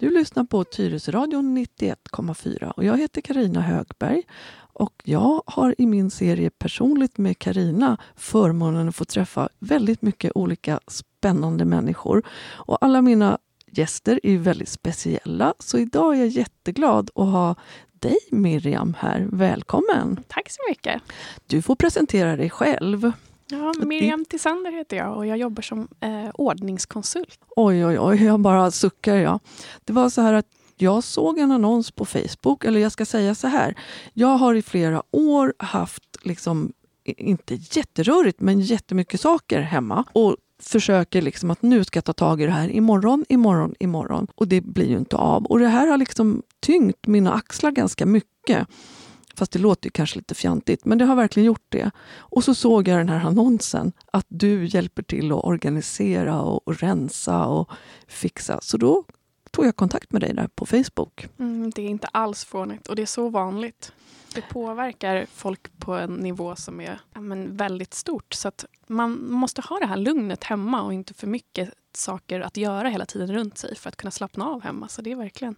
[0.00, 4.22] Du lyssnar på Tyresöradion 91,4 och jag heter Karina Högberg
[4.72, 10.32] och jag har i min serie Personligt med Karina förmånen att få träffa väldigt mycket
[10.34, 12.22] olika spännande människor.
[12.56, 17.54] Och alla mina gäster är väldigt speciella, så idag är jag jätteglad att ha
[17.92, 19.28] dig Miriam här.
[19.32, 20.24] Välkommen!
[20.28, 21.02] Tack så mycket!
[21.46, 23.12] Du får presentera dig själv.
[23.50, 27.38] Ja, Miriam Tisander heter jag och jag jobbar som eh, ordningskonsult.
[27.56, 29.16] Oj, oj, oj, jag bara suckar.
[29.16, 29.40] Ja.
[29.84, 30.46] Det var så här att
[30.76, 33.74] jag såg en annons på Facebook, eller jag ska säga så här.
[34.12, 36.72] Jag har i flera år haft, liksom,
[37.04, 40.04] inte jätterörigt, men jättemycket saker hemma.
[40.12, 44.26] Och försöker liksom att nu ska jag ta tag i det här imorgon, imorgon, imorgon.
[44.34, 45.44] Och det blir ju inte av.
[45.46, 48.68] Och det här har liksom tyngt mina axlar ganska mycket.
[49.38, 51.90] Fast det låter kanske lite fjantigt, men det har verkligen gjort det.
[52.18, 56.80] Och så såg jag den här annonsen, att du hjälper till att organisera och, och
[56.80, 57.70] rensa och
[58.06, 58.60] fixa.
[58.62, 59.04] Så då
[59.50, 61.28] tog jag kontakt med dig där på Facebook.
[61.38, 63.92] Mm, det är inte alls fånigt och det är så vanligt.
[64.34, 68.34] Det påverkar folk på en nivå som är ja, men väldigt stort.
[68.34, 72.56] Så att man måste ha det här lugnet hemma och inte för mycket saker att
[72.56, 74.88] göra hela tiden runt sig för att kunna slappna av hemma.
[74.88, 75.54] Så det är verkligen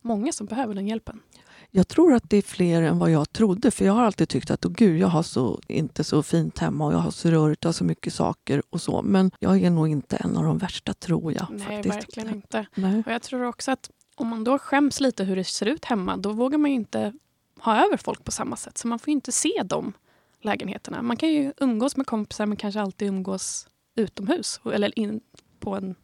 [0.00, 1.20] många som behöver den hjälpen.
[1.70, 3.70] Jag tror att det är fler än vad jag trodde.
[3.70, 6.86] För jag har alltid tyckt att oh, gud, jag har så, inte så fint hemma
[6.86, 9.02] och jag har så rörigt och så mycket saker och så.
[9.02, 11.46] Men jag är nog inte en av de värsta, tror jag.
[11.50, 11.96] Nej, faktiskt.
[11.96, 12.66] verkligen inte.
[12.74, 13.02] Nej.
[13.06, 16.16] Och jag tror också att om man då skäms lite hur det ser ut hemma,
[16.16, 17.12] då vågar man ju inte
[17.60, 18.78] ha över folk på samma sätt.
[18.78, 19.92] Så man får inte se de
[20.40, 21.02] lägenheterna.
[21.02, 24.60] Man kan ju umgås med kompisar men kanske alltid umgås utomhus.
[24.72, 25.20] Eller in
[25.60, 25.94] på en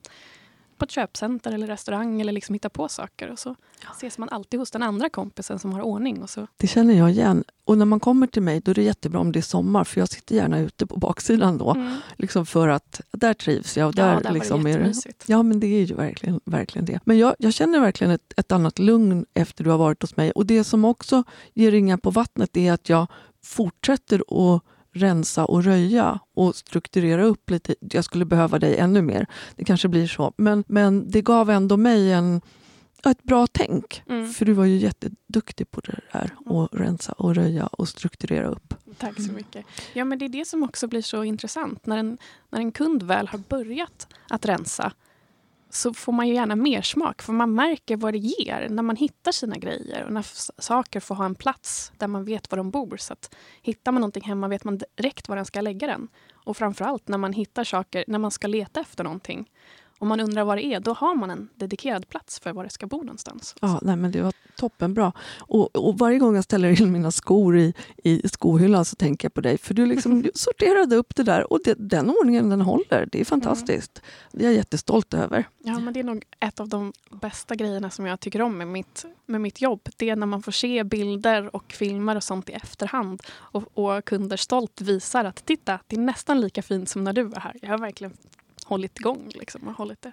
[0.83, 3.31] på ett köpcenter eller restaurang eller liksom hitta på saker.
[3.31, 3.57] Och så
[3.93, 6.23] ses man alltid hos den andra kompisen som har ordning.
[6.23, 6.47] Och så.
[6.57, 7.45] Det känner jag igen.
[7.65, 10.01] Och när man kommer till mig då är det jättebra om det är sommar för
[10.01, 11.71] jag sitter gärna ute på baksidan då.
[11.71, 11.97] Mm.
[12.17, 13.89] Liksom för att där trivs jag.
[13.89, 14.95] Och där ja, där liksom var det är det,
[15.27, 17.01] ja, men det är ju verkligen, verkligen det.
[17.05, 20.31] Men jag, jag känner verkligen ett, ett annat lugn efter du har varit hos mig.
[20.31, 21.25] Och det som också
[21.55, 23.07] ger ringar på vattnet är att jag
[23.45, 24.23] fortsätter
[24.55, 24.63] att
[24.93, 27.75] rensa och röja och strukturera upp lite.
[27.81, 29.27] Jag skulle behöva dig ännu mer.
[29.57, 30.33] Det kanske blir så.
[30.37, 32.41] Men, men det gav ändå mig en,
[33.05, 34.03] ett bra tänk.
[34.09, 34.33] Mm.
[34.33, 36.31] För du var ju jätteduktig på det där.
[36.47, 38.75] Att rensa och röja och strukturera upp.
[38.99, 39.67] Tack så mycket.
[39.93, 41.87] Ja, men det är det som också blir så intressant.
[41.87, 42.19] När en,
[42.51, 44.93] när en kund väl har börjat att rensa
[45.75, 48.97] så får man ju gärna mer smak för man märker vad det ger när man
[48.97, 50.27] hittar sina grejer och när
[50.63, 52.97] saker får ha en plats där man vet var de bor.
[52.97, 56.09] Så att hittar man någonting hemma vet man direkt var den ska lägga den.
[56.33, 59.51] Och framförallt när man hittar saker, när man ska leta efter någonting.
[60.03, 62.71] Om man undrar vad det är, då har man en dedikerad plats för var det
[62.71, 63.55] ska bo någonstans.
[63.61, 65.13] Ja, nej, men det var toppenbra.
[65.39, 67.75] Och, och varje gång jag ställer in mina skor i,
[68.05, 69.59] i skohyllan så tänker jag på dig.
[69.59, 73.09] För du liksom sorterade upp det där och det, den ordningen den håller.
[73.13, 74.03] Det är fantastiskt.
[74.33, 75.49] Det är jag jättestolt över.
[75.59, 78.69] Ja, men det är nog ett av de bästa grejerna som jag tycker om med
[78.69, 79.89] mitt, med mitt jobb.
[79.97, 84.05] Det är när man får se bilder och filmer och sånt i efterhand och, och
[84.05, 87.57] kunder stolt visar att titta, det är nästan lika fint som när du var här.
[87.63, 88.13] Jag har verkligen
[88.73, 89.31] hållit igång.
[89.35, 90.13] Liksom, och hållit det.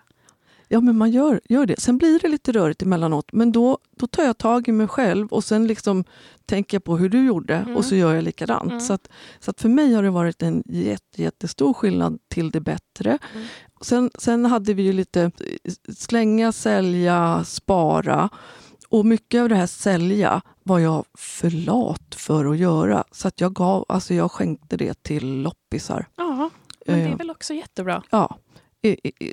[0.72, 1.80] Ja, men man gör, gör det.
[1.80, 5.28] Sen blir det lite rörigt emellanåt, men då, då tar jag tag i mig själv
[5.28, 6.04] och sen liksom
[6.46, 7.78] tänker jag på hur du gjorde Mm.
[7.78, 8.72] och så gör jag likadant.
[8.72, 8.80] Mm.
[8.80, 9.10] Så, att,
[9.40, 13.18] så att för mig har det varit en jätte, jättestor skillnad till det bättre.
[13.36, 13.48] Mm.
[13.82, 15.32] Sen, sen hade vi ju lite
[15.98, 18.30] slänga, sälja, spara.
[18.90, 23.04] Och mycket av det här sälja var jag för lat för att göra.
[23.12, 26.06] Så att jag, gav, alltså jag skänkte det till loppisar.
[26.16, 26.29] Ja,
[26.86, 28.04] men det är väl också jättebra.
[28.10, 28.38] Ja,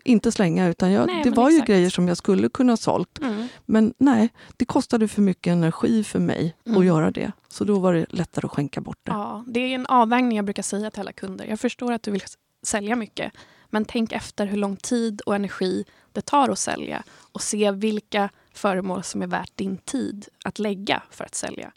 [0.04, 1.68] inte slänga, utan jag, Nej, det var ju exakt.
[1.68, 3.18] grejer som jag skulle kunna ha sålt.
[3.18, 3.48] Mm.
[3.66, 6.78] Men nej, det kostade för mycket energi för mig Mm.
[6.78, 7.32] att göra det.
[7.48, 9.12] Så då var det lättare att skänka bort det.
[9.12, 11.44] Ja, det är en avvägning jag brukar säga till alla kunder.
[11.46, 12.22] Jag förstår att du vill
[12.62, 13.32] sälja mycket,
[13.70, 17.02] men tänk efter hur lång tid och energi det tar att sälja
[17.32, 21.72] och se vilka föremål som är värt din tid att lägga för att sälja.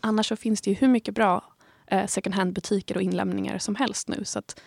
[0.00, 1.44] Annars så finns det ju hur mycket bra
[1.86, 4.24] eh, second hand-butiker och inlämningar som helst nu.
[4.24, 4.60] Så att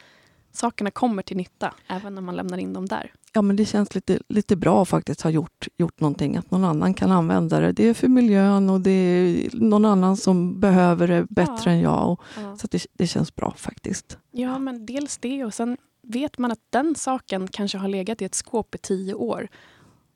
[0.56, 3.12] sakerna kommer till nytta även när man lämnar in dem där.
[3.34, 6.38] Ja, men det känns lite, lite bra att faktiskt ha gjort, gjort någonting.
[6.38, 7.72] Att någon annan kan använda det.
[7.72, 11.72] Det är för miljön och det är någon annan som behöver det bättre Ja.
[11.72, 12.12] än jag.
[12.12, 12.58] Och, Ja.
[12.58, 14.18] så det, det känns bra faktiskt.
[14.32, 18.26] Ja, men dels det och sen vet man att den saken kanske har legat i
[18.26, 19.48] ett skåp i tio år.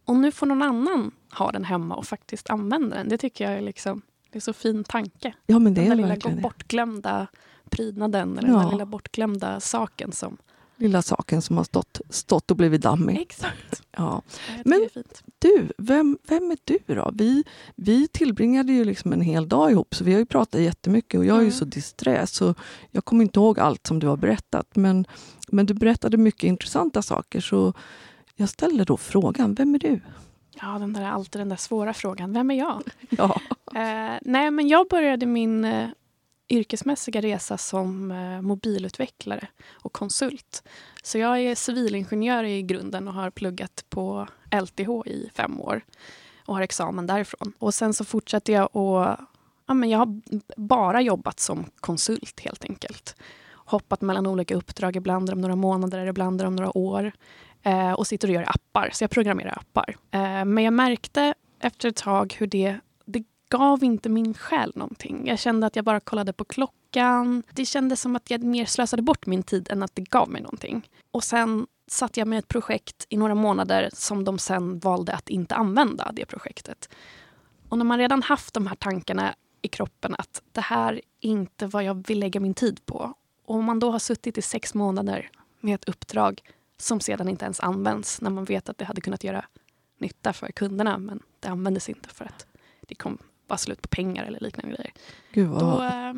[0.06, 3.10] Och nu får någon annan ha den hemma och faktiskt använda den.
[3.10, 5.34] Det tycker jag är liksom, det är så fin tanke.
[5.46, 7.28] Ja, men det den är där lilla bortglömda
[7.70, 8.64] prydnaden eller den Ja.
[8.64, 10.38] där lilla bortglömda saken som...
[10.78, 13.18] Lilla saken som har stått, stått och blivit dammig.
[13.22, 13.82] Exakt.
[13.98, 14.22] Ja.
[14.66, 14.90] Men-.
[15.40, 17.12] Du, vem, vem är du då?
[17.14, 17.44] Vi,
[17.76, 21.26] vi tillbringade ju liksom en hel dag ihop så vi har ju pratat jättemycket och
[21.26, 21.58] jag är ju Mm.
[21.60, 22.56] så disträ så
[22.92, 24.76] jag kommer inte ihåg allt som du har berättat.
[24.76, 25.06] Men,
[25.48, 27.74] men du berättade mycket intressanta saker så
[28.36, 30.02] jag ställer då frågan, vem är du?
[30.62, 32.34] Ja, den där, alltid den där svåra frågan.
[32.34, 32.84] Vem är jag?
[33.10, 33.42] Ja.
[33.76, 35.90] Eh, nej, men jag började min eh,
[36.50, 40.64] yrkesmässiga resa som eh, mobilutvecklare och konsult.
[41.04, 44.28] Så jag är civilingenjör i grunden och har pluggat på
[44.62, 45.82] LTH i fem år
[46.46, 47.54] och har examen därifrån.
[47.60, 49.18] Och sen så fortsätter jag och
[49.68, 50.22] ja, men jag har
[50.58, 53.16] bara jobbat som konsult helt enkelt.
[53.54, 57.12] Hoppat mellan olika uppdrag, ibland om några månader, ibland om några år.
[57.64, 59.98] Eh, och sitter och gör appar, så jag programmerar appar.
[60.12, 62.80] Eh, men jag märkte efter ett tag hur det
[63.50, 65.28] gav inte min själ någonting.
[65.28, 67.44] Jag kände att jag bara kollade på klockan.
[67.54, 70.42] Det kändes som att jag mer slösade bort min tid än att det gav mig
[70.42, 70.90] någonting.
[71.12, 75.30] Och sen satte jag med ett projekt i några månader som de sen valde att
[75.30, 76.90] inte använda, det projektet.
[77.70, 81.68] Och när man redan haft de här tankarna i kroppen att det här är inte
[81.68, 83.14] vad jag vill lägga min tid på.
[83.46, 85.30] Och om man då har suttit i sex månader
[85.60, 86.42] med ett uppdrag
[86.78, 89.46] som sedan inte ens används när man vet att det hade kunnat göra
[89.98, 92.48] nytta för kunderna men det användes inte för att
[92.82, 93.18] det kom
[93.50, 94.92] bara slut på pengar eller liknande grejer.
[95.34, 96.14] Gud vad, Då, eh,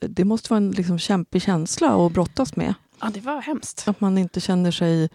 [0.00, 2.74] det måste vara en liksom kämpig känsla att brottas med.
[3.00, 3.88] ja, det var hemskt.
[3.88, 5.10] Att man inte känner sig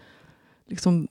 [0.66, 1.06] liksom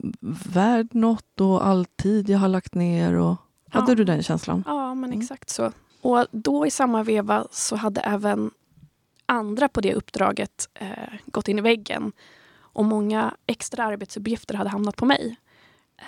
[0.46, 3.14] värd något och all tid jag har lagt ner.
[3.14, 3.36] Och,
[3.70, 3.94] hade Ja.
[3.96, 4.62] du den känslan?
[4.66, 5.20] Ja, men Mm.
[5.20, 5.72] exakt så.
[6.00, 8.50] Och då i samma veva så hade även
[9.26, 10.88] andra på det uppdraget eh,
[11.26, 12.12] gått in i väggen.
[12.60, 15.36] Och många extra arbetsuppgifter hade hamnat på mig.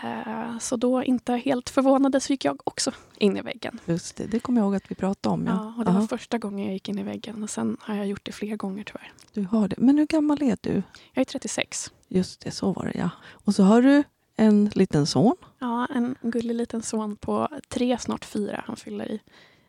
[0.03, 3.79] Eh, så då, inte helt förvånade, så gick jag också in i väggen.
[3.85, 5.47] Just det, det kommer jag ihåg att vi pratade om.
[5.47, 5.53] Ja.
[5.53, 7.43] Ja, och det var Ja, första gången jag gick in i väggen.
[7.43, 9.13] Och sen har jag gjort det fler gånger tyvärr.
[9.33, 9.77] du har det.
[9.79, 10.83] Men hur gammal är du?
[11.13, 11.93] Jag är 36.
[12.09, 13.11] Just det, så var det ja.
[13.31, 14.03] Och så har du
[14.37, 15.37] en liten son.
[15.59, 18.65] Ja, en gullig liten son på tre, snart fyra.
[18.67, 19.21] Han fyller i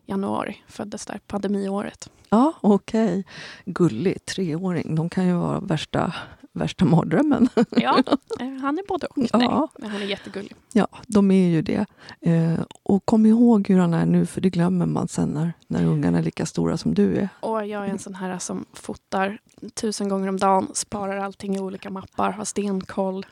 [0.05, 0.63] januari.
[0.67, 2.09] Föddes där pandemiåret.
[2.29, 3.25] Ja, okej.
[3.65, 4.95] Gullig, treåring.
[4.95, 6.13] De kan ju vara värsta,
[6.53, 7.49] värsta mardrömmen.
[7.69, 8.03] Ja,
[8.61, 9.17] han är både och.
[9.17, 9.37] Ja.
[9.39, 10.55] Nej, men han är jättegullig.
[10.73, 11.85] Ja, de är ju det.
[12.21, 15.85] Eh, och kom ihåg hur han är nu, för det glömmer man sen när, när
[15.85, 17.29] ungarna är lika stora som du är.
[17.39, 19.37] Och jag är en sån här som fotar
[19.73, 23.25] tusen gånger om dagen, sparar allting i olika mappar, har stenkoll,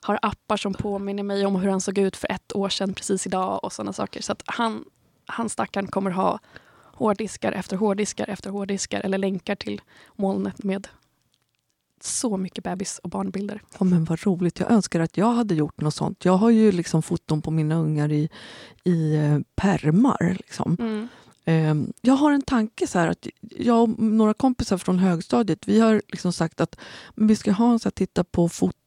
[0.00, 3.26] har appar som påminner mig om hur han såg ut för ett år sedan precis
[3.26, 4.22] idag och sådana saker.
[4.22, 4.84] Så att han,
[5.26, 6.38] han stackaren kommer ha
[6.96, 9.80] hårddiskar efter hårddiskar efter hårddiskar eller länkar till
[10.16, 10.88] molnet med
[12.00, 13.62] så mycket bebis och barnbilder.
[13.78, 14.60] Ja, men vad roligt.
[14.60, 16.24] Jag önskar att jag hade gjort något sånt.
[16.24, 18.28] Jag har ju liksom foton på mina ungar i,
[18.84, 20.36] i eh, pärmar.
[20.38, 20.76] Liksom.
[20.80, 21.08] Mm.
[21.44, 26.02] Eh, jag har en tanke så att jag och några kompisar från högstadiet, vi har
[26.08, 26.76] liksom sagt att
[27.14, 28.80] vi ska ha en så här, titta på foton,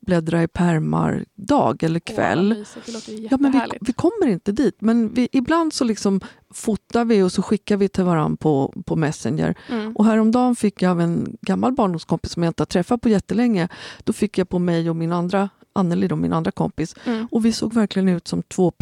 [0.00, 2.64] bläddra i pärmar dag eller Åh, kväll.
[3.08, 6.20] ju Ja, men vi, vi kommer inte dit, men vi, ibland så liksom
[6.50, 9.54] fotar vi och så skickar vi till varandra på, på Messenger.
[9.70, 9.96] Mm.
[9.96, 13.68] Och häromdagen fick jag av en gammal barndomskompis som jag inte har träffat på jättelänge.
[14.04, 16.96] Då fick jag på mig och min andra, Anneli, då, min andra kompis.
[17.04, 17.28] Mm.
[17.30, 18.72] Och vi såg verkligen ut som två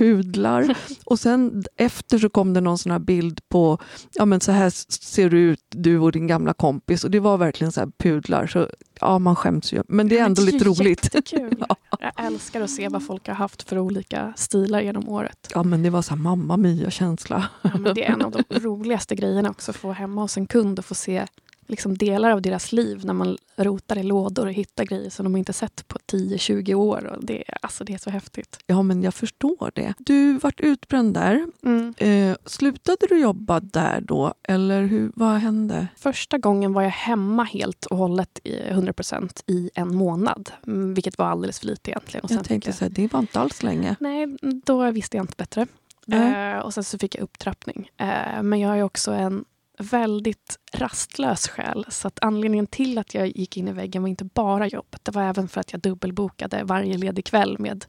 [0.00, 0.76] pudlar.
[1.04, 3.78] och sen efter så kom det någon sån här bild på,
[4.12, 4.70] ja men så här
[5.02, 7.04] ser du ut, du och din gamla kompis.
[7.04, 8.46] Och det var verkligen så pudlar.
[8.46, 8.68] Så
[9.00, 9.82] ja, man skäms ju.
[9.88, 11.04] Men det är ändå ju lite roligt.
[11.04, 11.64] jättekul.
[12.00, 15.48] Jag älskar att se vad folk har haft för olika stilar genom året.
[15.54, 17.48] Ja, men det var så här mamma mia-känsla.
[17.62, 20.46] Ja, men det är en av de roligaste grejerna också, att få hemma hos en
[20.46, 21.26] kund och få se
[21.70, 25.36] liksom delar av deras liv när man rotar i lådor och hittar grejer som de
[25.36, 27.04] inte sett på 10-20 år.
[27.06, 28.58] Och det, är- alltså, det är så häftigt.
[28.66, 29.94] Ja, men jag förstår det.
[29.98, 31.46] Du vart utbränd där.
[31.64, 31.94] Mm.
[31.98, 34.34] Eh, slutade du jobba där då?
[34.42, 35.86] Eller hur, vad hände?
[35.96, 40.50] Första gången var jag hemma helt och hållet i 100% i en månad.
[40.66, 42.24] mm, Vilket var alldeles för lite egentligen.
[42.24, 43.96] Och Jag tänkte så här, det var inte alls länge.
[44.00, 44.26] Nej,
[44.64, 45.66] då visste jag inte bättre.
[46.06, 46.52] Nej.
[46.54, 47.90] Eh, och sen så fick jag upptrappning.
[47.96, 49.44] Eh, men jag är också en
[49.80, 51.86] väldigt rastlös själ.
[51.88, 55.04] Så att anledningen till att jag gick in i väggen var inte bara jobbet.
[55.04, 57.84] Det var även för att jag dubbelbokade varje ledig kväll med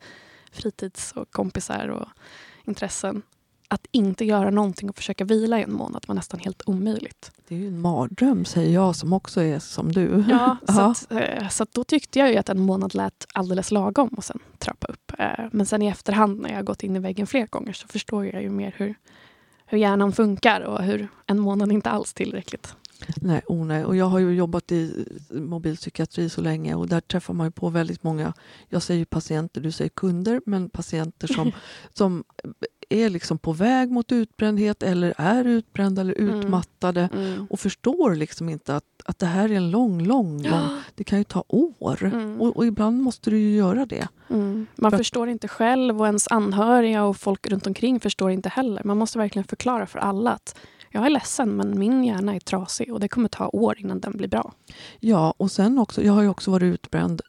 [0.52, 2.08] fritids och kompisar och
[2.66, 3.22] intressen.
[3.68, 7.32] Att inte göra någonting och försöka vila i en månad var nästan helt omöjligt.
[7.48, 10.24] Det är ju en mardröm säger jag som också är som du.
[10.30, 13.72] Ja, så, att, eh, så att då tyckte jag ju att en månad lät alldeles
[13.72, 15.12] lagom och sen trappa upp.
[15.20, 18.26] Eh, Men sen i efterhand när jag gått in i väggen fler gånger så förstår
[18.26, 18.96] jag ju mer hur,
[19.72, 22.76] hur hjärnan funkar och hur en månad inte alls tillräckligt.
[23.16, 23.86] Nej, oh nej.
[23.86, 27.70] Och jag har ju jobbat i mobilpsykiatri så länge och där träffar man ju på
[27.70, 28.34] väldigt många,
[28.70, 31.52] jag säger patienter, du säger kunder, men patienter som,
[31.94, 32.24] som
[32.94, 36.40] är liksom på väg mot utbrändhet eller är utbrända eller Mm.
[36.40, 37.48] utmattade Mm.
[37.50, 40.70] och förstår liksom inte att, att det här är en lång, lång, lång...
[40.96, 42.04] Det kan ju ta år.
[42.04, 42.42] Mm.
[42.42, 44.08] Och, och ibland måste du ju göra det.
[44.30, 44.68] Mm.
[44.76, 48.82] Man För- förstår inte själv och ens anhöriga och folk runt omkring förstår inte heller.
[48.84, 50.56] Man måste verkligen förklara för alla att
[50.94, 54.18] jag är ledsen men min hjärna är trasig och det kommer ta år innan den
[54.18, 54.54] blir bra.
[55.00, 57.22] Ja, och sen också, jag har ju också varit utbränd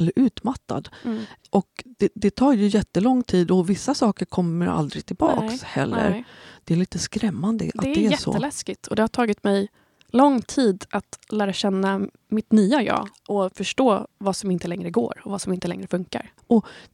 [0.00, 0.88] eller utmattad.
[1.04, 1.22] Mm.
[1.50, 6.10] Och det, det tar ju jättelång tid och vissa saker kommer aldrig tillbaks Nej, heller.
[6.10, 6.24] Nej.
[6.64, 8.30] Det är lite skrämmande att Det är, det är så.
[8.30, 9.68] jätteläskigt och det har tagit mig
[10.12, 15.20] lång tid att lära känna mitt nya jag och förstå vad som inte längre går
[15.24, 16.32] och vad som inte längre funkar.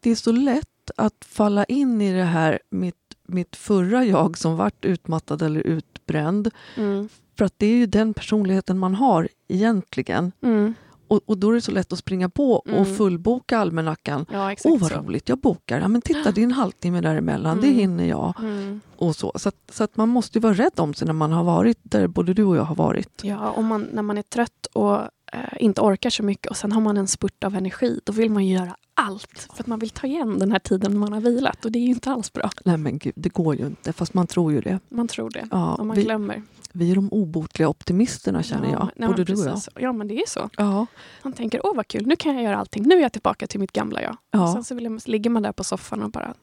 [0.01, 4.57] Det är så lätt att falla in i det här mitt, mitt förra jag som
[4.57, 6.51] vart utmattad eller utbränd.
[6.77, 7.09] Mm.
[7.39, 10.33] För att det är ju den personligheten man har egentligen.
[10.43, 10.75] Mm.
[11.09, 12.97] Och, och då är det så lätt att springa på och Mm.
[12.97, 14.27] fullboka almanackan.
[14.33, 14.99] Ja, Åh vad så.
[14.99, 15.81] roligt, jag bokar.
[15.81, 17.61] Ja, men titta, det är en halvtimme däremellan.
[17.61, 17.79] Det Mm.
[17.79, 18.35] hinner jag.
[18.39, 18.81] Mm.
[18.97, 21.33] Och så så, att, så att man måste ju vara rädd om sig när man
[21.33, 23.21] har varit där både du och jag har varit.
[23.23, 24.95] Ja, om man, när man är trött och
[25.33, 28.31] eh, inte orkar så mycket och sen har man en spurt av energi, då vill
[28.31, 31.21] man ju göra allt för att man vill ta igen den här tiden man har
[31.21, 32.51] vilat och det är ju inte alls bra.
[32.65, 33.93] Nej men gud, det går ju inte.
[33.93, 34.79] Fast man tror ju det.
[34.89, 36.43] Man tror det Ja, och man vi, glömmer.
[36.77, 38.91] Vi är de obotliga optimisterna känner ja, jag.
[38.97, 39.61] nej, både du och jag.
[39.75, 40.51] Ja, men det är så.
[40.57, 40.87] Ja,
[41.23, 42.83] Man tänker, åh vad kul, nu kan jag göra allting.
[42.83, 44.13] Nu är jag tillbaka till mitt gamla jag.
[44.13, 46.35] Och ja, sen så jag, ligger man där på soffan och bara,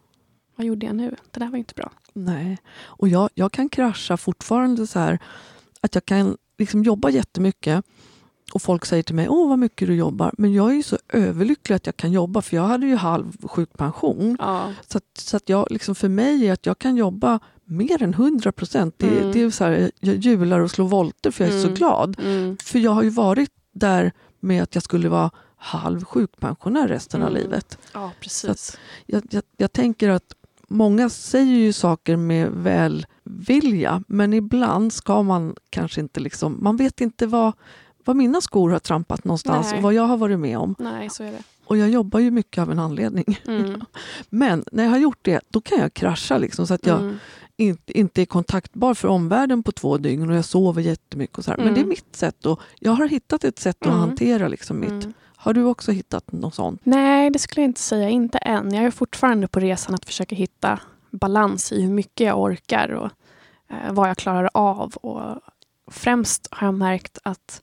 [0.56, 1.16] vad gjorde jag nu?
[1.32, 1.92] Det där var inte bra.
[2.14, 2.58] nej.
[2.84, 5.20] Och jag, jag kan krascha fortfarande så här
[5.82, 7.86] att jag kan liksom jobba jättemycket
[8.54, 10.34] och folk säger till mig, åh vad mycket du jobbar.
[10.38, 13.48] Men jag är ju så överlycklig att jag kan jobba för jag hade ju halv
[13.48, 14.38] sjukpension.
[14.40, 14.74] Ja.
[14.88, 18.14] Så, att, så att jag, liksom för mig är att jag kan jobba mer än
[18.14, 18.96] 100 procent.
[18.98, 19.32] Det, Mm.
[19.32, 21.76] det är så här, jag jular och slår volter för jag är så Mm.
[21.78, 22.20] glad.
[22.20, 22.58] Mm.
[22.64, 27.30] För jag har ju varit där med att jag skulle vara halv sjukpensionär resten av
[27.30, 27.42] Mm.
[27.44, 27.78] livet.
[27.94, 28.78] ja, precis.
[29.06, 30.34] Jag, jag, jag tänker att
[30.68, 32.50] många säger ju saker med
[33.24, 36.58] välvilja men ibland ska man kanske inte liksom...
[36.62, 37.54] Man vet inte vad,
[38.06, 39.78] vad mina skor har trampat någonstans Nej.
[39.78, 40.76] och vad jag har varit med om.
[40.80, 41.44] Nej, så är det.
[41.66, 43.40] Och jag jobbar ju mycket av en anledning.
[43.48, 43.82] Mm.
[44.30, 47.18] Men när jag har gjort det, då kan jag krascha liksom, så att jag Mm.
[47.58, 51.38] Inte, inte är kontaktbar för omvärlden på två dygn och jag sover jättemycket.
[51.38, 51.58] Och så här.
[51.58, 51.76] Men Mm.
[51.76, 52.46] det är mitt sätt.
[52.46, 54.00] Och jag har hittat ett sätt att Mm.
[54.00, 54.90] hantera liksom mitt.
[54.90, 55.14] Mm.
[55.36, 56.82] Har du också hittat något sånt?
[56.84, 58.10] Nej, det skulle jag inte säga.
[58.10, 58.74] Inte än.
[58.74, 60.80] Jag är fortfarande på resan att försöka hitta
[61.12, 63.10] balans i hur mycket jag orkar och
[63.70, 64.94] eh, vad jag klarar av.
[64.96, 65.40] Och
[65.92, 67.62] främst har jag märkt att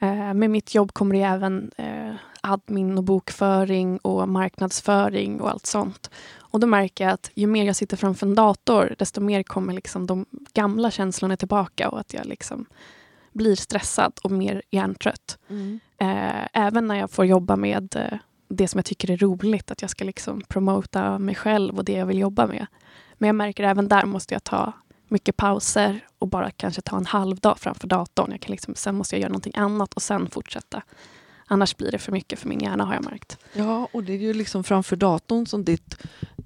[0.00, 2.14] eh, med mitt jobb kommer det även eh,
[2.52, 6.10] admin och bokföring och marknadsföring och allt sånt.
[6.38, 9.72] Och då märker jag att ju mer jag sitter framför en dator, desto mer kommer
[9.72, 12.66] liksom de gamla känslorna tillbaka och att jag liksom
[13.32, 15.38] blir stressad och mer hjärntrött.
[15.98, 19.82] Eh, även när jag får jobba med eh, det som jag tycker är roligt, att
[19.82, 22.66] jag ska liksom promota mig själv och det jag vill jobba med.
[23.14, 24.72] Men jag märker även där måste jag ta
[25.08, 28.30] mycket pauser och bara kanske ta en halv dag framför datorn.
[28.30, 30.82] Jag kan liksom, sen måste jag göra någonting annat och sen fortsätta.
[31.48, 33.38] Annars blir det för mycket för min hjärna har jag märkt.
[33.52, 35.96] Ja, och det är ju liksom framför datorn som ditt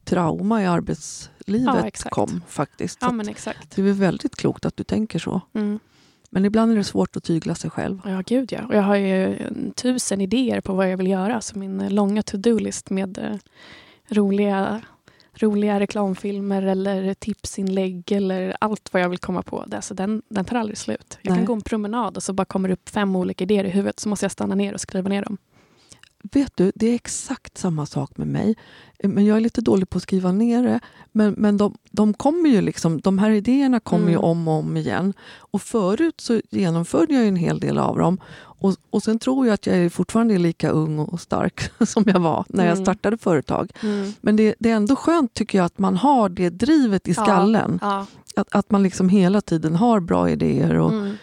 [0.04, 2.99] trauma i arbetslivet Ja, kom faktiskt.
[3.00, 3.76] Ja men exakt.
[3.76, 5.40] det är väl väldigt klokt att du tänker så.
[5.54, 5.78] Mm.
[6.30, 8.00] Men ibland är det svårt att tygla sig själv.
[8.04, 8.66] Ja, gud ja.
[8.66, 11.40] Och jag har ju en tusen idéer på vad jag vill göra.
[11.40, 13.37] Så min långa to-do-list med eh,
[14.09, 14.80] roliga,
[15.42, 19.64] roliga reklamfilmer eller tipsinlägg eller allt vad jag vill komma på.
[19.66, 21.18] Det, så den, den tar aldrig slut.
[21.23, 21.38] Jag Nej.
[21.38, 24.00] kan gå en promenad och så bara kommer det upp fem olika idéer i huvudet.
[24.00, 25.38] Så måste jag stanna ner och skriva ner dem.
[26.22, 28.56] Vet du, det är exakt samma sak med mig.
[29.04, 30.80] Men jag är lite dålig på att skriva ner det.
[31.12, 34.24] Men, men de, de kommer ju liksom, de här idéerna kommer ju Mm.
[34.24, 35.12] om och om igen.
[35.36, 38.20] Och förut så genomförde jag ju en hel del av dem.
[38.62, 42.04] Och, och sen tror jag att jag är fortfarande är lika ung och stark som
[42.06, 42.84] jag var när jag Mm.
[42.84, 43.70] startade företag.
[44.20, 47.22] Men det, det är ändå skönt tycker jag att man har det drivet i Ja.
[47.22, 47.78] skallen.
[47.82, 48.06] Ja.
[48.36, 51.16] Att, att man liksom hela tiden har bra idéer och Mm.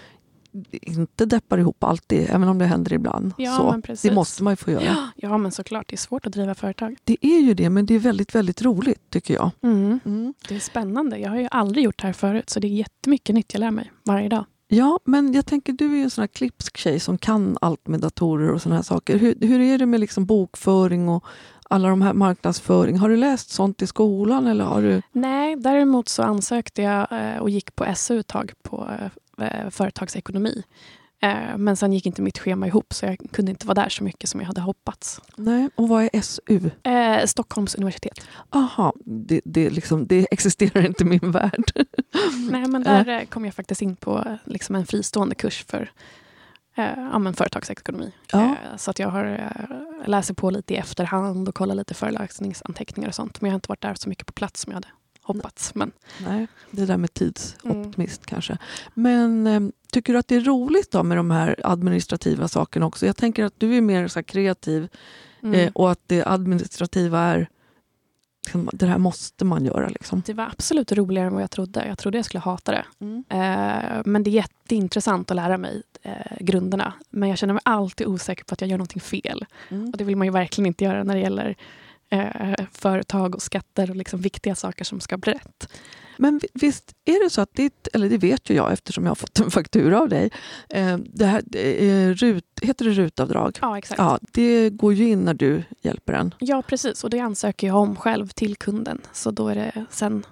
[0.71, 3.33] Inte deppar ihop alltid, även om det händer ibland.
[3.37, 3.71] Ja, så.
[3.71, 4.09] men precis.
[4.09, 4.95] Det måste man ju få göra.
[5.15, 5.89] Ja, men såklart.
[5.89, 6.95] Det är svårt att driva företag.
[7.03, 9.51] Det är ju det, men det är väldigt, väldigt roligt tycker jag.
[9.63, 9.99] Mm.
[10.05, 10.33] Mm.
[10.47, 11.17] Det är spännande.
[11.17, 12.49] Jag har ju aldrig gjort det här förut.
[12.49, 14.45] Så det är jättemycket nytt jag lär mig varje dag.
[14.67, 17.87] Ja, men jag tänker du är ju en sån här klipsk tjej som kan allt
[17.87, 19.17] med datorer och såna här saker.
[19.17, 21.25] Hur, hur är det med liksom bokföring och
[21.69, 22.97] alla de här marknadsföring?
[22.97, 25.01] Har du läst sånt i skolan eller har du?
[25.11, 28.89] Nej, däremot så ansökte jag eh, och gick på SU ett tag på
[29.41, 30.63] eh, företagsekonomi.
[31.21, 34.03] Eh, Men sen gick inte mitt schema ihop så jag kunde inte vara där så
[34.03, 35.21] mycket som jag hade hoppats.
[35.35, 36.69] Nej, och vad är SU?
[36.83, 38.27] Eh, Stockholms universitet.
[38.49, 41.71] Aha, det, det, liksom, det existerar inte i min värld.
[42.51, 45.91] Nej, men där eh, kom jag faktiskt in på eh, liksom en fristående kurs för
[46.75, 48.11] eh, ja, men företagsekonomi.
[48.31, 48.55] Ja.
[48.77, 49.51] Så att jag har,
[50.05, 53.41] läser på lite i efterhand och kollar lite föreläsningsanteckningar och sånt.
[53.41, 54.87] Men jag har inte varit där så mycket på plats som jag hade
[55.27, 55.75] hoppats.
[55.75, 55.91] Men
[56.25, 58.57] Nej, det där med tidsoptimist kanske.
[58.93, 63.05] Men eh, tycker du att det är roligt då med de här administrativa sakerna också?
[63.05, 64.87] Jag tänker att du är mer så kreativ
[65.43, 65.53] mm.
[65.55, 67.49] eh, och att det administrativa är
[68.53, 69.89] det här måste man göra.
[69.89, 70.21] Liksom.
[70.25, 71.87] Det var absolut roligare än vad jag trodde.
[71.87, 72.85] Jag trodde jag skulle hata det.
[72.99, 73.23] Mm.
[73.29, 76.93] Eh, men det är jätteintressant att lära mig eh, grunderna.
[77.09, 79.45] Men jag känner mig alltid osäker på att jag gör någonting fel.
[79.69, 79.89] Mm.
[79.89, 81.55] Och det vill man ju verkligen inte göra när det gäller
[82.09, 85.69] eh, företag och skatter och liksom viktiga saker som ska bli rätt.
[86.17, 89.15] Men visst är det så att ditt, eller det vet ju jag eftersom jag har
[89.15, 90.31] fått en faktura av dig,
[90.69, 93.57] eh, det här, eh, RUT, heter det rutavdrag?
[93.61, 93.99] Ja, exakt.
[93.99, 96.33] Ja, det går ju in när du hjälper en.
[96.39, 97.03] Ja, precis.
[97.03, 99.01] Och det ansöker jag om själv till kunden.
[99.13, 100.25] Så då är det sen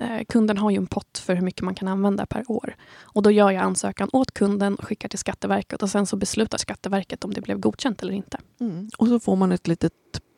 [0.00, 2.76] eh, Kunden har ju en pott för hur mycket man kan använda per år.
[3.02, 5.82] Och Då gör jag ansökan åt kunden och skickar till Skatteverket.
[5.82, 8.38] Och Sen så beslutar Skatteverket om det blev godkänt eller inte.
[8.60, 8.88] Mm.
[8.98, 9.92] Och så får man ett litet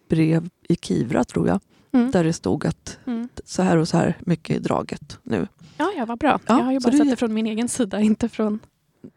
[0.09, 1.61] brev i Kivra, tror jag,
[1.93, 2.11] Mm.
[2.11, 3.29] där det stod att Mm.
[3.45, 5.49] så här och så här mycket är draget nu.
[5.77, 6.39] Ja, ja, vad bra.
[6.47, 8.29] Ja, jag har ju så bara det sett är- det från min egen sida, inte
[8.29, 8.59] från...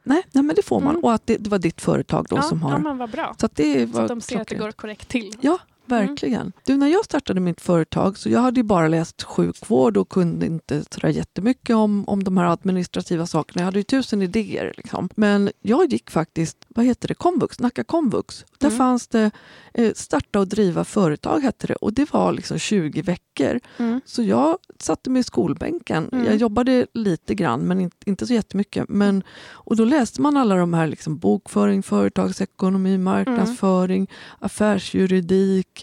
[0.03, 0.89] Nej, nej men det får man.
[0.89, 1.03] Mm.
[1.03, 2.71] Och att det, det var ditt företag då ja, som har...
[2.71, 3.35] ja, men vad bra.
[3.39, 4.61] Så att det Så var att de ser att det klockrent.
[4.77, 5.35] går korrekt till.
[5.41, 6.51] Ja, verkligen.
[6.65, 10.83] Du, när jag startade mitt företag så jag hade bara läst sjukvård och kunde inte
[10.91, 13.61] sådär jättemycket om, om de här administrativa sakerna.
[13.61, 14.73] Jag hade ju tusen idéer.
[14.77, 15.09] Liksom.
[15.15, 18.45] Men jag gick faktiskt, vad heter det, komvux, Nacka komvux.
[18.57, 18.77] Där Mm.
[18.77, 19.31] fanns det
[19.73, 23.59] eh, starta och driva företag hette det och det var liksom 20 veckor.
[23.77, 24.01] Mm.
[24.05, 26.09] Så jag satte mig i skolbänken.
[26.11, 26.25] Mm.
[26.25, 28.85] Jag jobbade lite grann men inte, inte så jättemycket.
[28.89, 34.07] Men, och då läste man alla de här liksom, bokföring, företagsekonomi, marknadsföring,
[34.39, 35.78] affärsjuridik.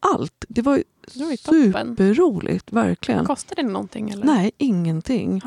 [0.00, 0.44] Allt.
[0.48, 0.82] Det var
[1.14, 3.24] Det superroligt, verkligen.
[3.24, 4.10] Kostade det någonting?
[4.10, 4.24] Eller?
[4.26, 5.40] Nej, ingenting.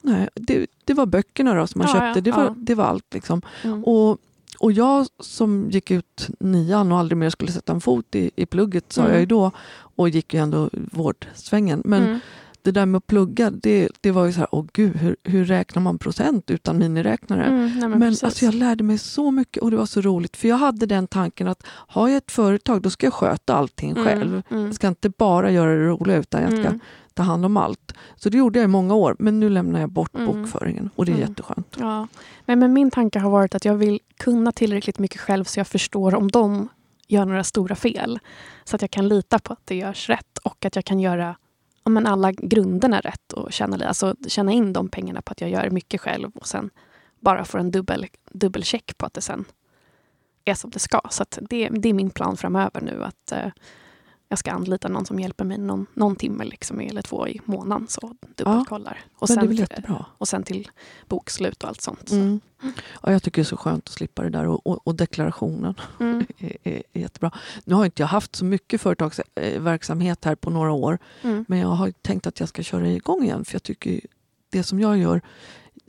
[0.00, 2.18] Nej, det, det var böckerna då som man Ja, köpte.
[2.18, 2.54] ja, det, var, ja.
[2.56, 3.14] det var allt.
[3.14, 3.42] Liksom.
[3.62, 3.84] Mm.
[3.84, 4.18] Och,
[4.58, 8.46] och jag som gick ut nian och aldrig mer skulle sätta en fot i, i
[8.46, 9.12] plugget sa Mm.
[9.12, 9.50] jag ju då
[9.96, 11.82] och gick ju ändå vårdsvängen.
[11.84, 12.18] Men Mm.
[12.62, 15.44] Det där med att plugga, det, det var ju så här, åh gud, hur, hur
[15.44, 17.44] räknar man procent utan miniräknare?
[17.44, 20.36] Mm, nej, men Men alltså, jag lärde mig så mycket och det var så roligt.
[20.36, 23.90] För jag hade den tanken att har jag ett företag då ska jag sköta allting
[23.90, 24.42] Mm, själv.
[24.50, 26.80] mm, Jag ska inte bara göra det roliga utan jag ska mm.
[27.14, 27.92] ta hand om allt.
[28.16, 29.16] Så det gjorde jag i många år.
[29.18, 30.26] Men nu lämnar jag bort Mm.
[30.26, 31.28] bokföringen och det är Mm.
[31.28, 31.76] jätteskönt.
[31.78, 32.06] Ja.
[32.46, 35.66] Nej, men min tanke har varit att jag vill kunna tillräckligt mycket själv så jag
[35.66, 36.68] förstår om de
[37.08, 38.18] gör några stora fel.
[38.64, 41.36] Så att jag kan lita på att det görs rätt och att jag kan göra
[41.84, 45.50] ja, men alla grunderna rätt och tjäna alltså, tjäna in de pengarna på att jag
[45.50, 46.70] gör mycket själv och sen
[47.20, 49.44] bara får en dubbel, dubbelcheck på att det sen
[50.44, 51.00] är som det ska.
[51.10, 53.52] Så att det, det är min plan framöver nu att eh,
[54.32, 57.86] jag ska anlita någon som hjälper mig någon, någon timme liksom, eller två i månaden
[57.88, 58.98] så dubbelkollar.
[59.18, 60.06] och, det är sen, jättebra.
[60.18, 60.68] och sen till
[61.08, 62.08] bokslut och allt sånt.
[62.08, 62.14] Så.
[62.14, 62.40] Mm.
[63.02, 65.74] Ja, jag tycker det är så skönt att slippa det där och, och, och deklarationen
[66.00, 66.26] Mm.
[66.38, 67.30] är, är, är jättebra.
[67.64, 71.44] Nu har inte jag haft så mycket företagsverksamhet här på några år Mm.
[71.48, 74.00] men jag har tänkt att jag ska köra igång igen för jag tycker
[74.50, 75.20] det som jag gör,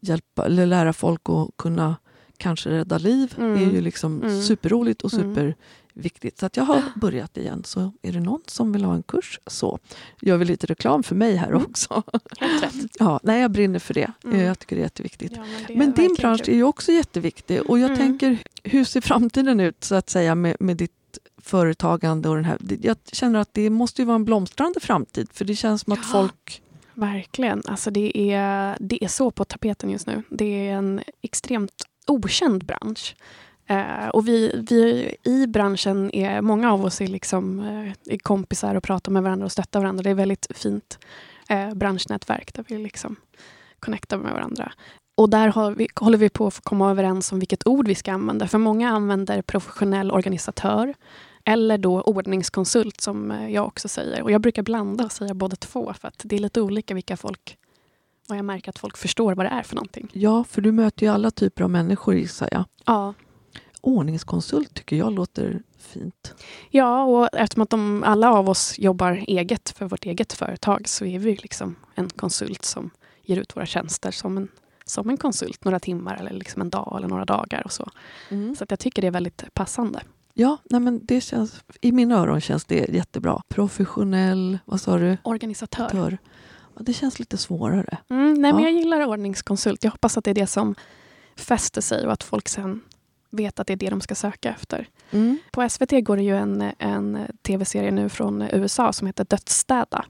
[0.01, 1.95] hjälpa eller lära folk att kunna
[2.37, 3.55] kanske rädda liv, Mm.
[3.55, 4.41] är ju liksom Mm.
[4.41, 5.53] superroligt och Mm.
[5.93, 6.39] Superviktigt.
[6.39, 7.63] Så att jag har börjat igen.
[7.65, 9.79] Så är det någon som vill ha en kurs så
[10.21, 11.65] gör vi lite reklam för mig här Mm.
[11.65, 12.03] också.
[12.39, 12.73] Helt rätt.
[12.99, 14.11] Ja, nej, jag brinner för det.
[14.23, 14.39] Mm.
[14.39, 15.31] Jag tycker det är jätteviktigt.
[15.35, 16.53] Ja, men det Men din bransch kul.
[16.53, 17.97] är ju också jätteviktig och jag Mm.
[17.97, 20.91] tänker, hur ser framtiden ut så att säga med, med ditt
[21.37, 22.57] företagande och den här.
[22.81, 25.99] Jag känner att det måste ju vara en blomstrande framtid för det känns som att
[25.99, 26.09] Ja.
[26.11, 26.61] folk...
[26.93, 27.61] Verkligen.
[27.65, 30.23] Alltså det, är, det är så på tapeten just nu.
[30.29, 33.15] Det är en extremt okänd bransch.
[33.67, 38.75] Eh, och vi, vi i branschen, är många av oss är, liksom, eh, är kompisar
[38.75, 40.03] och pratar med varandra och stöttar varandra.
[40.03, 40.99] Det är väldigt fint
[41.49, 43.15] eh, branschnätverk där vi liksom
[43.79, 44.71] connectar med varandra.
[45.17, 48.47] Och där vi, håller vi på att komma överens om vilket ord vi ska använda.
[48.47, 50.93] För många använder professionell organisatör
[51.45, 54.21] eller då ordningskonsult som jag också säger.
[54.21, 57.17] Och jag brukar blanda och säga båda två för att det är lite olika vilka
[57.17, 57.57] folk
[58.29, 60.09] och jag märker att folk förstår vad det är för någonting.
[60.13, 62.63] Ja, för du möter ju alla typer av människor gissar jag.
[62.85, 63.13] Ja,
[63.81, 66.33] Ordningskonsult tycker jag låter fint.
[66.69, 71.05] ja och eftersom att de, alla av oss jobbar eget för vårt eget företag så
[71.05, 72.89] är vi liksom en konsult som
[73.23, 74.47] ger ut våra tjänster som en,
[74.85, 77.89] som en konsult några timmar eller liksom en dag eller några dagar och så.
[78.57, 80.01] Så att jag tycker det är väldigt passande.
[80.33, 83.41] Ja, nej men det känns, i mina öron känns det jättebra.
[83.47, 85.17] Professionell, vad sa du?
[85.23, 85.89] Organisatör.
[85.89, 86.17] Tör.
[86.79, 87.97] Det känns lite svårare.
[88.09, 88.69] Mm, nej, men Ja.
[88.69, 89.83] jag gillar ordningskonsult.
[89.83, 90.75] Jag hoppas att det är det som
[91.35, 92.81] fäster sig och att folk sen
[93.31, 94.87] vet att det är det de ska söka efter.
[95.51, 100.05] På SVT går det ju en, en tv-serie nu från USA som heter Dödsstäda.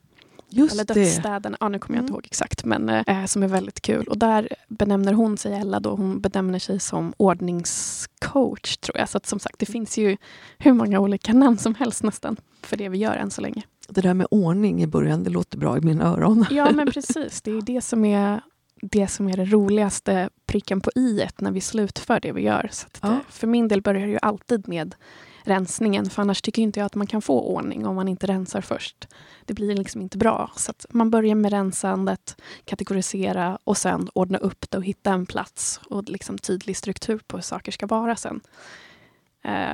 [0.53, 0.93] Just Eller det.
[0.93, 2.15] Dödsstäden, ja, nu kommer jag inte Mm.
[2.15, 4.07] ihåg exakt, men eh, som är väldigt kul.
[4.07, 9.09] Och där benämner hon sig, Ella, då, hon benämner sig som ordningscoach tror jag.
[9.09, 10.17] Så att, som sagt, det finns ju
[10.57, 13.63] hur många olika namn som helst nästan för det vi gör än så länge.
[13.89, 16.45] Det där med ordning i början, det låter bra i mina öron.
[16.51, 17.41] Ja, men precis.
[17.41, 18.41] Det är det som är
[18.81, 22.69] det som är det roligaste pricken på i när vi slutför det vi gör.
[22.71, 23.19] Så att det, Ja.
[23.29, 24.95] För min del börjar ju alltid med
[25.43, 26.09] rensningen.
[26.09, 29.07] För annars tycker inte jag att man kan få ordning om man inte rensar först.
[29.45, 30.51] Det blir liksom inte bra.
[30.55, 35.79] Så man börjar med rensandet, kategorisera och sen ordna upp det och hitta en plats
[35.89, 38.41] och liksom tydlig struktur på hur saker ska vara sen.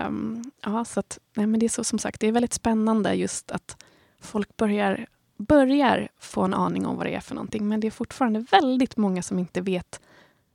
[0.08, 3.14] Um, ja, så att, nej, men det är så, som sagt, det är väldigt spännande
[3.14, 3.84] just att
[4.22, 7.68] folk börjar, börjar få en aning om vad det är för någonting.
[7.68, 10.00] Men det är fortfarande väldigt många som inte vet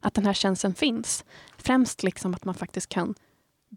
[0.03, 1.25] att den här tjänsten finns.
[1.57, 3.15] Främst liksom att man faktiskt kan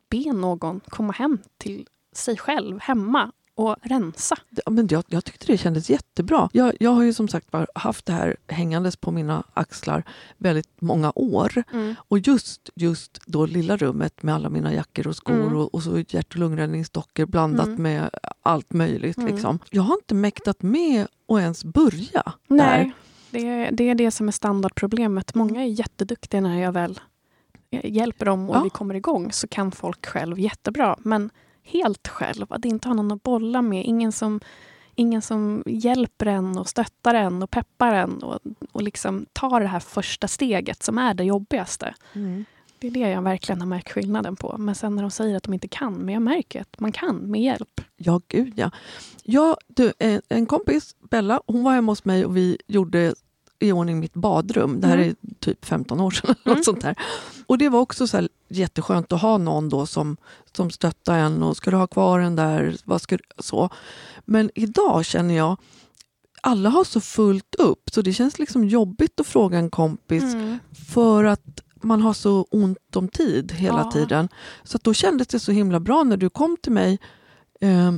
[0.09, 4.35] be någon komma hem till sig själv hemma och rensa.
[4.65, 6.49] Men jag, jag tyckte det kändes jättebra.
[6.53, 10.03] Jag, jag har ju som sagt haft det här hängandes på mina axlar
[10.37, 11.63] väldigt många år.
[11.73, 11.95] Mm.
[11.97, 15.55] Och just, just då lilla rummet med alla mina jackor och skor mm.
[15.55, 17.83] och, och, så hjärt och lungräddningsdockor blandat mm.
[17.83, 18.09] med
[18.41, 19.17] allt möjligt.
[19.17, 19.33] Mm.
[19.33, 19.59] Liksom.
[19.69, 22.83] Jag har inte mäktat med att ens börja Nej.
[22.83, 22.91] där.
[23.35, 25.35] Det är, det är det som är standardproblemet.
[25.35, 26.99] Många är jätteduktiga när jag väl
[27.69, 28.63] hjälper dem och ja.
[28.63, 30.95] vi kommer igång så kan folk själv jättebra.
[30.99, 31.29] Men
[31.63, 34.39] helt själv, att inte ha någon att bolla med, ingen som,
[34.95, 38.39] ingen som hjälper en och stöttar en och peppar en och,
[38.71, 41.95] och liksom tar det här första steget som är det jobbigaste.
[42.13, 42.45] Mm.
[42.79, 44.55] Det är det jag verkligen har märkt skillnaden på.
[44.57, 47.31] Men sen när de säger att de inte kan, men jag märker att man kan
[47.31, 47.81] med hjälp.
[47.97, 48.71] Ja, gud ja.
[49.23, 49.93] ja du,
[50.29, 53.15] en kompis, Bella, hon var hemma hos mig och vi gjorde
[53.59, 54.81] i ordning mitt badrum.
[54.81, 55.09] Det här mm.
[55.09, 56.35] är typ 15 år sedan.
[56.45, 56.57] Mm.
[56.57, 56.95] Något sånt där.
[57.47, 60.17] Och det var också så här jätteskönt att ha någon då som,
[60.55, 62.77] som stöttar en och ska du ha kvar den där?
[62.83, 63.69] Vad ska så.
[64.25, 65.57] Men idag känner jag
[66.41, 70.59] alla har så fullt upp så det känns liksom jobbigt att fråga en kompis mm.
[70.87, 73.91] för att man har så ont om tid hela ja.
[73.91, 74.29] tiden.
[74.63, 76.99] Så då kändes det så himla bra när du kom till mig
[77.61, 77.91] eh,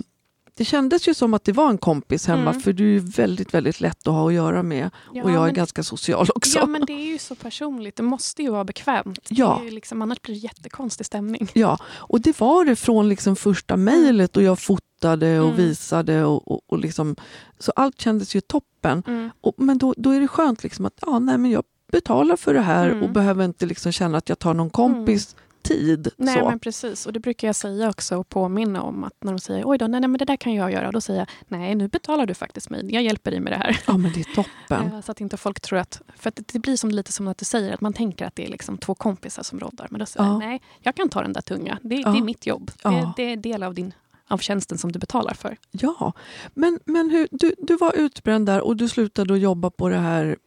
[0.57, 2.61] det kändes ju som att det var en kompis hemma mm.
[2.61, 4.89] för du är väldigt väldigt lätt att ha att göra med.
[5.13, 6.59] Ja, och jag är ganska social också.
[6.59, 7.95] Ja men det är ju så personligt.
[7.95, 9.19] Det måste ju vara bekvämt.
[9.29, 9.61] Ja.
[9.69, 11.49] liksom, annars blir det jättekonstig stämning.
[11.53, 13.85] Ja, och det var det från liksom första mm.
[13.85, 15.57] mejlet och jag fotade och mm.
[15.57, 16.25] visade.
[16.25, 17.15] Och, och, och liksom,
[17.59, 19.03] så allt kändes ju toppen.
[19.07, 19.29] Mm.
[19.41, 22.53] Och, men då, då är det skönt liksom att ja, nej, men jag betalar för
[22.53, 23.13] det här och mm.
[23.13, 25.35] behöver inte liksom känna att jag tar någon kompis
[25.67, 26.07] tid.
[26.17, 26.49] Nej, så.
[26.49, 27.05] men precis.
[27.05, 29.87] Och det brukar jag säga också och påminna om att när de säger oj då,
[29.87, 30.91] nej, nej men det där kan jag göra.
[30.91, 32.93] Då säger jag nej, nu betalar du faktiskt mig.
[32.93, 33.79] Jag hjälper dig med det här.
[33.87, 34.51] Ja, men det är toppen.
[34.87, 36.01] Eh, så att inte folk tror att...
[36.15, 38.45] För att det blir som, lite som att du säger, att man tänker att det
[38.45, 39.87] är liksom två kompisar som roddar.
[39.89, 40.31] Men då säger ja.
[40.31, 41.79] jag nej, jag kan ta den där tunga.
[41.81, 42.11] Det, ja.
[42.11, 42.71] det är mitt jobb.
[42.83, 42.89] Ja.
[42.89, 43.93] Det, det, är del av din
[44.27, 45.57] av tjänsten som du betalar för.
[45.71, 46.13] Ja,
[46.53, 49.97] men, men hur, du, du var utbränd där och du slutade att jobba på det
[49.97, 50.37] här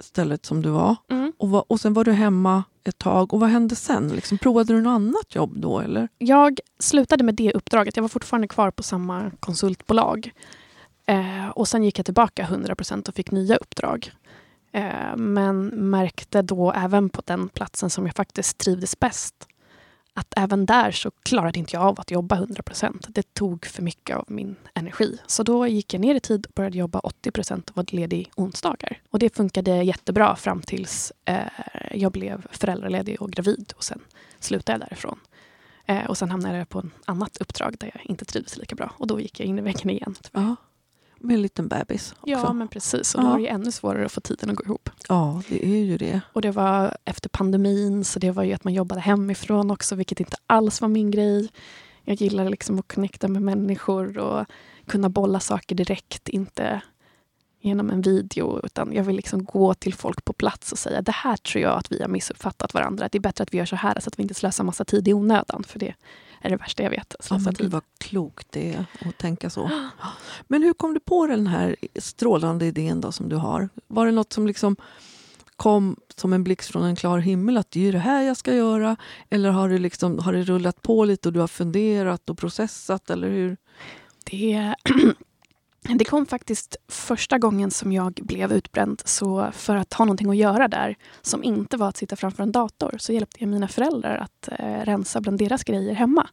[0.00, 0.96] stället som du var.
[1.10, 1.32] Mm.
[1.38, 3.34] Och, var, och sen var du hemma ett tag.
[3.34, 4.08] Och vad hände sen?
[4.08, 5.80] Liksom, provade du något annat jobb då?
[5.80, 6.08] Eller?
[6.18, 7.96] Jag slutade med det uppdraget.
[7.96, 10.32] Jag var fortfarande kvar på samma konsultbolag.
[11.06, 14.12] Eh, och sen gick jag tillbaka 100% och fick nya uppdrag.
[14.72, 19.34] Eh, men märkte då även på den platsen som jag faktiskt trivdes bäst
[20.14, 24.16] att även där så klarade inte jag av att jobba 100% Det tog för mycket
[24.16, 25.18] av min energi.
[25.26, 27.30] Så då gick jag ner i tid och började jobba 80
[27.70, 29.00] och var ledig onsdagar.
[29.10, 31.38] Och det funkade jättebra fram tills eh,
[31.92, 33.72] jag blev föräldraledig och gravid.
[33.76, 34.00] Och sen
[34.40, 35.20] slutade jag därifrån.
[35.86, 38.92] Eh, och sen hamnade jag på ett annat uppdrag där jag inte trivdes lika bra.
[38.98, 40.14] Och då gick jag in i väggen igen.
[40.32, 40.56] Ja
[41.24, 42.12] med en liten bebis.
[42.12, 42.30] Också.
[42.30, 43.14] Ja, men precis.
[43.14, 43.30] Och då ja.
[43.30, 44.90] var det ännu svårare att få tiden att gå ihop.
[45.08, 46.20] Ja, det är ju det.
[46.32, 50.20] Och det var efter pandemin, så det var ju att man jobbade hemifrån också, vilket
[50.20, 51.48] inte alls var min grej.
[52.04, 54.46] Jag gillar liksom att connecta med människor och
[54.86, 56.80] kunna bolla saker direkt, inte
[57.60, 58.60] genom en video.
[58.64, 61.78] Utan jag vill liksom gå till folk på plats och säga det här tror jag
[61.78, 63.08] att vi har missuppfattat varandra.
[63.12, 65.08] Det är bättre att vi gör så här så att vi inte slösar massa tid
[65.08, 65.64] i onödan.
[65.64, 65.94] För det
[66.44, 67.14] är det värsta jag vet.
[67.30, 69.70] Ja, men gud vad klokt det är att tänka så.
[70.48, 73.68] Men hur kom du på den här strålande idén då som du har?
[73.86, 74.76] Var det något som liksom
[75.56, 78.54] kom som en blixt från en klar himmel att det är det här jag ska
[78.54, 78.96] göra?
[79.30, 83.10] Eller har det, liksom, har det rullat på lite och du har funderat och processat?
[83.10, 83.56] Eller hur?
[84.24, 84.74] Det
[85.88, 89.02] Det kom faktiskt första gången som jag blev utbränd.
[89.04, 92.52] Så för att ha någonting att göra där som inte var att sitta framför en
[92.52, 96.28] dator så hjälpte jag mina föräldrar att eh, rensa bland deras grejer hemma.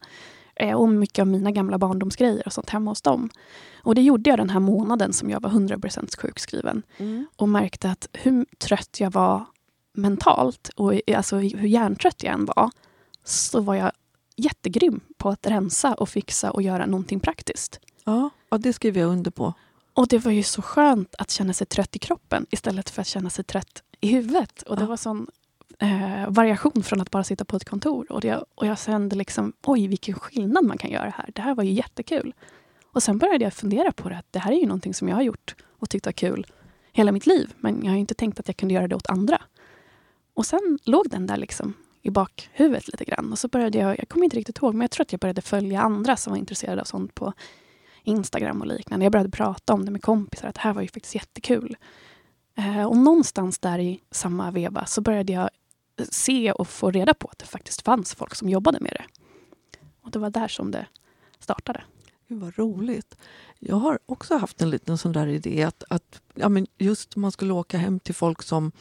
[0.56, 3.30] Eh, och mycket av mina gamla barndomsgrejer och sånt hemma hos dem.
[3.84, 6.84] Och det gjorde jag den här månaden som jag var 100% sjukskriven.
[6.98, 7.26] Mm.
[7.36, 9.46] Och märkte att hur trött jag var
[9.94, 12.72] mentalt och alltså hur hjärntrött jag än var
[13.24, 13.92] så var jag
[14.36, 17.80] jättegrym på att rensa och fixa och göra någonting praktiskt.
[18.12, 19.54] Ja, ja, det skriver jag under på.
[19.94, 23.08] Och det var ju så skönt att känna sig trött i kroppen istället för att
[23.08, 24.62] känna sig trött i huvudet.
[24.62, 24.88] Och det ja.
[24.88, 25.28] var sån
[25.80, 28.12] eh, variation från att bara sitta på ett kontor.
[28.12, 31.30] Och, det, och jag kände liksom, oj vilken skillnad man kan göra här.
[31.36, 32.34] Det här var ju jättekul.
[32.94, 35.16] Och sen började jag fundera på det, att det här är ju någonting som jag
[35.16, 36.48] har gjort och tyckt var kul
[36.92, 37.54] hela mitt liv.
[37.58, 39.42] Men jag har inte tänkt att jag kunde göra det åt andra.
[40.34, 43.32] Och sen låg den där liksom i bakhuvudet lite grann.
[43.32, 45.42] Och så började jag, jag kommer inte riktigt ihåg, men jag tror att jag började
[45.42, 47.34] följa andra som var intresserade av sånt på
[48.04, 49.06] Instagram och liknande.
[49.06, 51.78] Jag började prata om det med kompisar, att det här var ju faktiskt jättekul.
[52.58, 55.50] Eh, och någonstans där i samma veva så började jag
[56.10, 59.06] se och få reda på att det faktiskt fanns folk som jobbade med det.
[60.02, 60.86] Och det var där som det
[61.40, 61.84] startade.
[62.28, 63.18] Gud vad roligt.
[63.60, 67.32] Jag har också haft en liten sån där idé att, att ja, men just man
[67.32, 68.72] skulle åka hem till folk som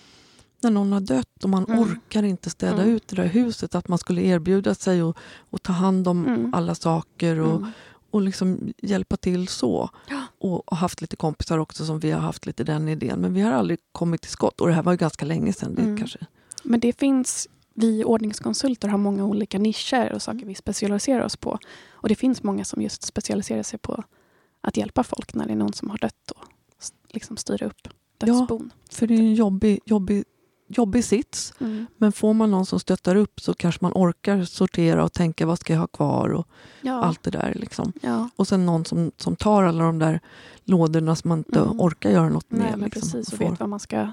[0.62, 1.78] när någon har dött och man mm.
[1.78, 2.94] orkar inte städa mm.
[2.94, 5.18] ut det där huset, att man skulle erbjuda sig och,
[5.50, 6.54] och ta hand om mm.
[6.54, 7.70] alla saker och, mm.
[8.10, 9.90] Och liksom hjälpa till så.
[10.08, 10.22] Ja.
[10.38, 13.20] Och, och, haft lite kompisar också som vi har haft lite den idén.
[13.20, 14.60] Men vi har aldrig kommit till skott.
[14.60, 15.74] Och det här var ju ganska länge sedan.
[15.74, 15.98] Det mm.
[15.98, 16.18] kanske...
[16.62, 21.58] Men det finns vi ordningskonsulter har många olika nischer och saker vi specialiserar oss på.
[21.90, 24.04] Och det finns många som just specialiserar sig på
[24.60, 26.44] att hjälpa folk när det är någon som har dött och
[27.08, 28.70] liksom styra upp dödsbon.
[28.74, 30.24] Ja, för det är en jobbig, jobbig,
[30.70, 31.54] jobbig sits.
[31.60, 31.86] Mm.
[31.96, 35.58] Men får man någon som stöttar upp så kanske man orkar sortera och tänka vad
[35.58, 36.46] ska jag ha kvar och
[36.80, 37.04] ja.
[37.04, 37.52] allt det där.
[37.54, 37.92] Liksom.
[38.00, 38.28] Ja.
[38.36, 40.20] Och sen någon som, som tar alla de där
[40.64, 41.80] lådorna som man inte mm.
[41.80, 42.78] orkar göra något Nej, med.
[42.78, 44.12] Men liksom, precis, och vet vad man ska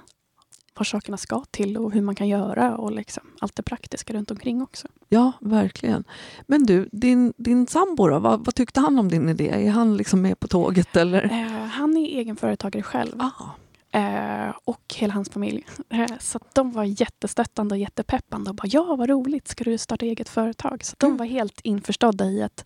[0.78, 4.32] vad sakerna ska till och hur man kan göra och liksom allt det praktiska runt
[4.32, 4.88] omkring också.
[5.10, 6.04] Ja, verkligen.
[6.48, 9.50] Men du, din, din sambo då, vad, vad tyckte han om din idé?
[9.50, 10.96] Är han liksom med på tåget?
[10.96, 11.24] Eller?
[11.24, 13.22] Eh, han är egenföretagare själv.
[13.22, 13.32] Ah.
[13.92, 15.66] Eh, och hela hans familj.
[15.90, 20.06] Eh, så de var jättestöttande och jättepeppande och bara ja, vad roligt, ska du starta
[20.06, 20.86] eget företag?
[20.86, 21.12] Så mm.
[21.12, 22.66] de var helt införstådda i att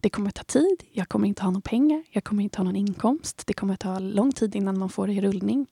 [0.00, 2.76] det kommer ta tid, jag kommer inte ha några pengar, jag kommer inte ha någon
[2.76, 5.66] inkomst, det kommer ta lång tid innan man får det i rullning.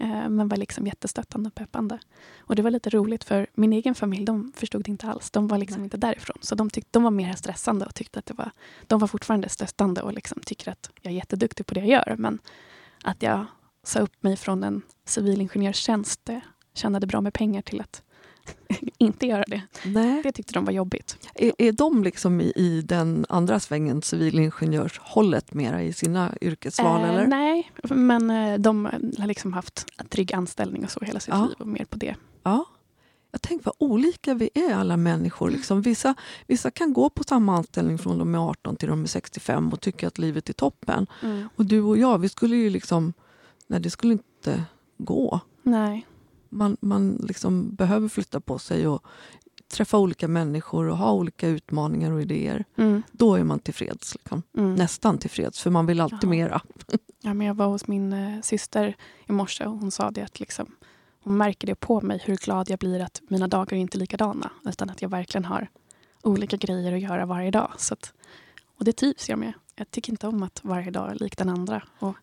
[0.00, 1.98] Eh, men var liksom jättestöttande och peppande.
[2.38, 5.30] Och det var lite roligt för min egen familj, de förstod det inte alls.
[5.30, 5.84] De var liksom Nej.
[5.86, 6.36] inte därifrån.
[6.40, 8.50] Så de, tyckte, de var mer stressande och tyckte att det var...
[8.86, 12.16] De var fortfarande stöttande och liksom tycker att jag är jätteduktig på det jag gör.
[12.18, 12.38] Men
[13.04, 13.46] att jag
[13.88, 16.30] sa upp mig från en civilingenjörstjänst,
[16.74, 18.02] tjänade bra med pengar till att
[18.98, 19.62] inte göra det.
[19.84, 20.22] Nej.
[20.22, 21.28] Det tyckte de var jobbigt.
[21.34, 27.02] Är, är de liksom i, i den andra svängen, civilingenjörshållet, mera i sina yrkesval?
[27.02, 27.26] Eh, eller?
[27.26, 28.84] Nej, men eh, de
[29.18, 31.46] har liksom haft trygg anställning och så hela sitt ja.
[31.46, 32.14] liv och mer på det.
[32.42, 32.64] Ja.
[33.30, 35.50] Jag tänker vad olika vi är alla människor.
[35.50, 35.82] Liksom.
[35.82, 36.14] Vissa,
[36.46, 39.80] vissa kan gå på samma anställning från de är 18 till de är 65 och
[39.80, 41.06] tycka att livet är toppen.
[41.22, 41.48] Mm.
[41.56, 43.12] Och du och jag, vi skulle ju liksom...
[43.68, 44.64] Nej, det skulle inte
[44.98, 45.40] gå.
[45.62, 46.06] Nej
[46.48, 49.06] man, man liksom behöver flytta på sig och
[49.68, 52.64] träffa olika människor och ha olika utmaningar och idéer.
[52.76, 53.02] Mm.
[53.12, 54.14] Då är man tillfreds.
[54.14, 54.42] Liksom.
[54.56, 54.74] Mm.
[54.74, 56.30] Nästan tillfreds, för man vill alltid Jaha.
[56.30, 56.60] mera.
[57.20, 60.40] ja, men jag var hos min eh, syster i morse och hon sa det att
[60.40, 60.66] liksom,
[61.22, 64.00] hon märker det på mig hur glad jag blir att mina dagar är inte är
[64.00, 64.50] likadana.
[64.64, 65.68] Utan att jag verkligen har
[66.22, 67.72] olika grejer att göra varje dag.
[67.76, 68.12] Så att,
[68.78, 69.52] och det trivs jag med.
[69.74, 71.82] Jag tycker inte om att varje dag är lik den andra.
[71.98, 72.16] Och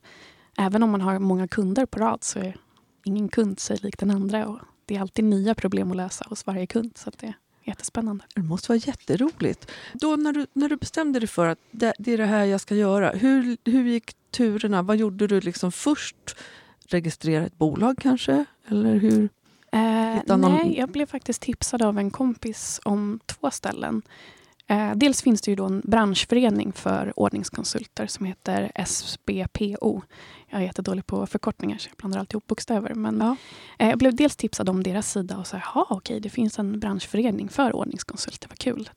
[0.57, 2.57] även om man har många kunder på rad så är
[3.03, 4.47] ingen kund sig lik den andra.
[4.47, 6.91] Och det är alltid nya problem att lösa hos varje kund.
[6.95, 8.23] Så det är jättespännande.
[8.35, 9.71] Det måste vara jätteroligt.
[9.93, 12.61] Då när du, när du bestämde dig för att det, det är det här jag
[12.61, 13.09] ska göra.
[13.09, 14.81] Hur, hur gick turerna?
[14.81, 16.35] Vad gjorde du liksom först?
[16.87, 18.45] Registrera ett bolag kanske?
[18.67, 19.29] Eller hur?
[19.71, 24.01] Eh, nej, jag blev faktiskt tipsad av en kompis om två ställen.
[24.67, 30.01] Eh, dels finns det ju då en branschförening för ordningskonsulter som heter SBPO.
[30.49, 32.93] Jag är jättedålig på förkortningar så jag blandar alltid ihop bokstäver.
[32.93, 33.35] Men ja.
[33.79, 36.79] eh, jag blev dels tipsad om deras sida och sa jaha okej det finns en
[36.79, 38.89] branschförening för ordningskonsulter, vad kul.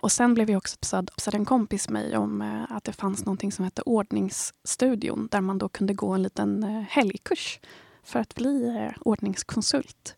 [0.00, 3.24] Och sen blev jag också tipsad av en kompis mig om eh, att det fanns
[3.24, 7.60] någonting som hette Ordningsstudion där man då kunde gå en liten helgkurs
[8.02, 10.16] för att bli ordningskonsult.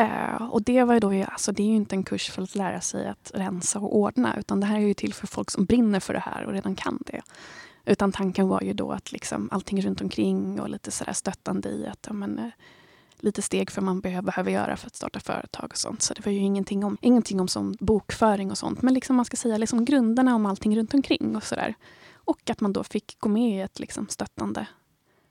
[0.00, 2.54] Uh, och det var ju då, alltså det är ju inte en kurs för att
[2.54, 5.64] lära sig att rensa och ordna utan det här är ju till för folk som
[5.64, 7.20] brinner för det här och redan kan det.
[7.84, 11.86] Utan tanken var ju då att liksom allting runt omkring och lite sådär stöttande i
[11.86, 12.50] att ja, men, eh,
[13.20, 16.02] lite steg för man behöver, behöver göra för att starta företag och sånt.
[16.02, 18.82] Så det var ju ingenting om, ingenting om som bokföring och sånt.
[18.82, 21.74] Men liksom man ska säga liksom grunderna om allting runt omkring och sådär.
[22.14, 24.66] Och att man då fick gå med i ett liksom stöttande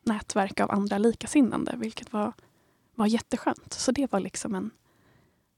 [0.04, 2.34] nätverk av andra likasinnande, vilket var
[2.98, 3.74] var jätteskönt.
[3.74, 4.72] Så det var liksom en,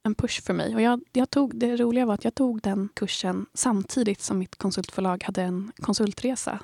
[0.03, 0.75] en push för mig.
[0.75, 4.55] Och jag, jag tog, det roliga var att jag tog den kursen samtidigt som mitt
[4.55, 6.59] konsultförlag hade en konsultresa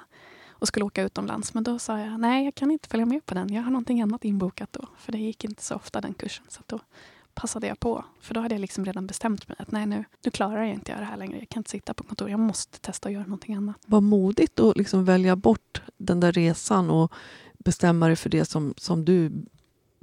[0.49, 1.53] och skulle åka utomlands.
[1.53, 3.53] Men då sa jag nej, jag kan inte följa med på den.
[3.53, 4.87] Jag har någonting annat inbokat då.
[4.97, 6.45] För det gick inte så ofta den kursen.
[6.47, 6.79] Så då
[7.33, 8.05] passade jag på.
[8.21, 10.99] För då hade jag liksom redan bestämt mig att nej, nu, nu klarar jag inte
[10.99, 11.39] det här längre.
[11.39, 12.29] Jag kan inte sitta på kontor.
[12.29, 13.75] Jag måste testa att göra någonting annat.
[13.85, 17.13] Vad modigt att liksom välja bort den där resan och
[17.57, 19.31] bestämma dig för det som, som du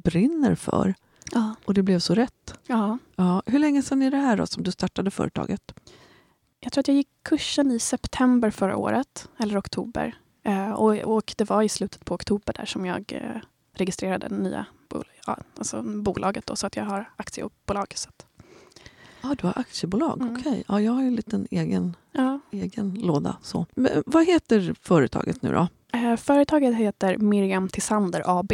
[0.04, 0.94] brinner för.
[1.32, 1.54] Ja.
[1.64, 2.54] Och det blev så rätt.
[2.66, 2.98] Ja.
[3.16, 3.42] Ja.
[3.46, 5.74] Hur länge sedan är det här då, som du startade företaget?
[6.60, 10.14] Jag tror att jag gick kursen i september förra året, eller oktober.
[10.44, 13.40] Eh, och, och, det var i slutet på oktober där som jag eh,
[13.74, 16.46] registrerade det nya bol ja, alltså bolaget.
[16.46, 17.86] Då, så att jag har aktiebolag.
[17.94, 18.26] Så att.
[19.22, 20.36] Ja, du har aktiebolag, Mm.
[20.36, 20.64] okej.
[20.68, 22.40] Ja, jag har ju en liten egen, Ja.
[22.50, 23.36] egen låda.
[23.42, 23.66] Så.
[23.74, 25.68] Men, vad heter företaget nu då?
[25.98, 28.52] Eh, företaget heter Miriam Tissander AB.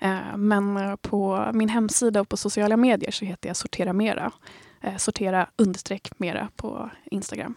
[0.00, 4.32] Eh, men eh, på min hemsida och på sociala medier så heter jag Sortera Mera.
[4.80, 7.54] Eh, sortera understreck Mera på Instagram.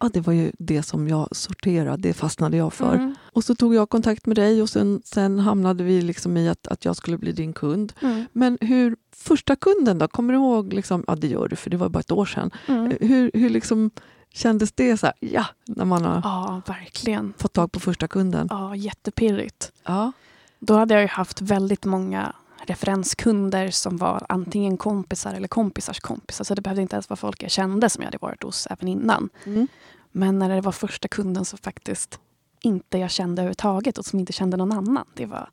[0.00, 2.94] Ja, det var ju det som jag sorterade, det fastnade jag för.
[2.94, 3.14] Mm.
[3.32, 6.66] Och så tog jag kontakt med dig och sen, sen hamnade vi liksom i att,
[6.66, 7.92] att jag skulle bli din kund.
[8.02, 8.24] Mm.
[8.32, 10.72] Men hur, första kunden då, kommer du ihåg?
[10.72, 12.50] Liksom, ja, det gör du för det var bara ett år sedan.
[12.66, 12.92] Mm.
[13.00, 13.90] Hur, hur liksom
[14.32, 17.32] kändes det så här, ja, när man har Ja, verkligen.
[17.38, 18.46] fått tag på första kunden?
[18.50, 19.72] Ja, jättepirrigt.
[19.84, 20.12] Ja.
[20.58, 22.34] Då hade jag ju haft väldigt många
[22.66, 26.44] referenskunder som var antingen kompisar eller kompisars kompisar.
[26.44, 28.88] Så det behövde inte ens vara folk jag kände som jag hade varit hos även
[28.88, 29.28] innan.
[29.46, 29.68] Mm.
[30.12, 32.20] Men när det var första kunden som faktiskt
[32.60, 35.06] inte jag kände överhuvudtaget och som inte kände någon annan.
[35.14, 35.50] Det var,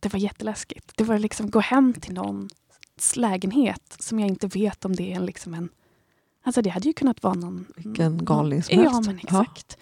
[0.00, 0.92] det var jätteläskigt.
[0.96, 5.16] Det var liksom gå hem till någons lägenhet som jag inte vet om det är
[5.16, 5.68] en, liksom en
[6.46, 7.64] Alltså det hade ju kunnat vara någon...
[7.76, 9.06] Vilken galning som Ja, helst.
[9.08, 9.78] men exakt.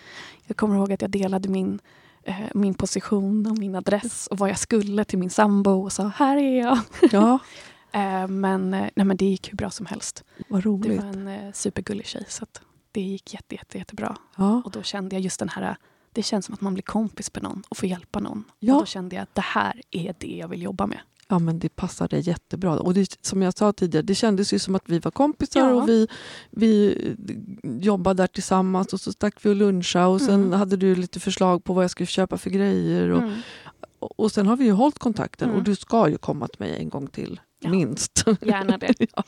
[0.46, 1.78] Jag kommer ihåg att jag delade min,
[2.54, 6.36] min position och min adress och vad jag skulle till min sambo och sa här
[6.36, 6.78] är jag.
[7.12, 7.38] Ja,
[7.94, 10.24] Eh, men, eh, nej, men det gick hur bra som helst.
[10.48, 11.00] vad Det roligt.
[11.02, 12.46] var en eh, supergullig tjej så
[12.92, 14.16] det gick jätte, jätte, jättebra.
[14.36, 14.62] Ja.
[14.64, 15.76] Och då kände jag just den här,
[16.12, 18.44] det känns som att man blir kompis med någon och får hjälpa någon.
[18.58, 18.74] Ja.
[18.74, 21.00] Och då kände jag att det här är det jag vill jobba med.
[21.32, 22.78] Ja, men det passade jättebra.
[22.80, 25.74] Och det, som jag sa tidigare, det kändes ju som att vi var kompisar Ja.
[25.74, 26.06] och vi,
[26.50, 26.96] vi
[27.62, 30.52] jobbade där tillsammans och så stack vi och lunchade och sen Mm.
[30.52, 33.08] hade du lite förslag på vad jag skulle köpa för grejer.
[33.10, 33.34] Och, Mm.
[33.98, 35.58] och, och sen har vi ju hållit kontakten Mm.
[35.58, 37.40] och du ska ju komma till mig en gång till.
[37.60, 37.70] Ja.
[37.70, 38.24] Minst.
[38.40, 38.94] Gärna det.
[39.16, 39.22] ja.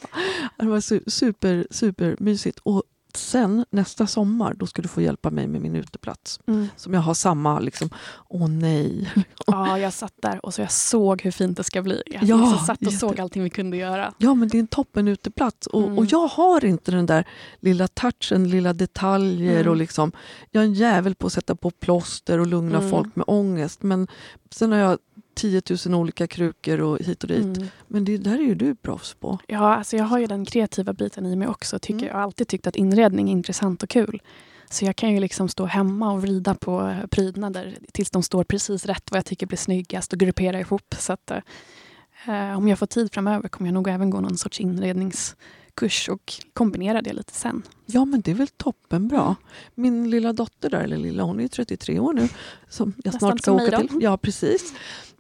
[0.58, 2.58] Det var su- super, super mysigt.
[2.62, 2.82] Och
[3.16, 6.40] sen nästa sommar då ska du få hjälpa mig med min uteplats.
[6.46, 6.68] Mm.
[6.76, 7.90] Som jag har samma, liksom,
[8.28, 9.12] åh nej.
[9.46, 12.02] Ja, jag satt där och så jag såg hur fint det ska bli.
[12.06, 14.14] Jag Ja, liksom satt och jätte- såg allting vi kunde göra.
[14.18, 15.66] Ja men det är en toppen uteplats.
[15.66, 15.98] Och, Mm.
[15.98, 17.28] och jag har inte den där
[17.60, 19.60] lilla touchen, lilla detaljer.
[19.60, 19.68] Mm.
[19.70, 20.12] och liksom,
[20.50, 22.90] Jag är en jävel på att sätta på plåster och lugna Mm.
[22.90, 23.82] folk med ångest.
[23.82, 24.08] Men
[24.50, 24.98] sen har jag
[25.34, 27.56] 10 000 olika krukor och hit och dit.
[27.56, 27.68] Mm.
[27.86, 29.38] Men det där är ju du proffs på.
[29.46, 31.78] Ja, alltså jag har ju den kreativa biten i mig också.
[31.78, 32.06] Tycker Mm.
[32.06, 34.22] Jag har alltid tyckt att inredning är intressant och kul.
[34.70, 38.86] Så jag kan ju liksom stå hemma och vrida på prydnader tills de står precis
[38.86, 40.94] rätt vad jag tycker blir snyggast och gruppera ihop.
[40.98, 44.60] Så att, eh, om jag får tid framöver kommer jag nog även gå någon sorts
[44.60, 47.62] inredningskurs och kombinera det lite sen.
[47.86, 49.36] Ja men det är väl toppenbra.
[49.74, 52.28] Min lilla dotter där, eller lilla, hon är ju 33 år nu.
[52.68, 53.98] Som jag Nästan snart ska åka till.
[54.00, 54.74] Ja precis.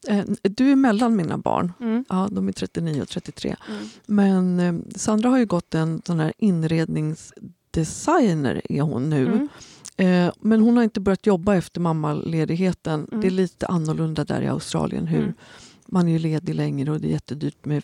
[0.08, 1.72] Eh, Du är mellan mina barn.
[1.80, 2.04] Mm.
[2.08, 3.56] Ja, de är 39 och 33.
[3.68, 3.82] Mm.
[4.06, 9.26] Men eh, Sandra har ju gått en sån här inredningsdesigner är hon nu.
[9.26, 9.48] Mm.
[9.96, 13.08] Eh, men hon har inte börjat jobba efter mammaledigheten.
[13.10, 13.20] Mm.
[13.20, 15.06] Det är lite annorlunda där i Australien.
[15.06, 15.34] Hur Mm.
[15.86, 17.82] Man är ju ledig längre och det är jättedyrt med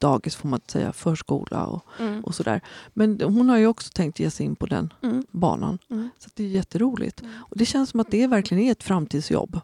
[0.00, 2.24] dagis får man säga, förskola och, Mm.
[2.24, 2.60] och sådär.
[2.92, 4.92] Men hon har ju också tänkt ge sig in på den
[5.30, 5.78] banan.
[6.18, 7.22] Så det är jätteroligt.
[7.34, 9.60] Och det känns som att det verkligen är ett framtidsjobb.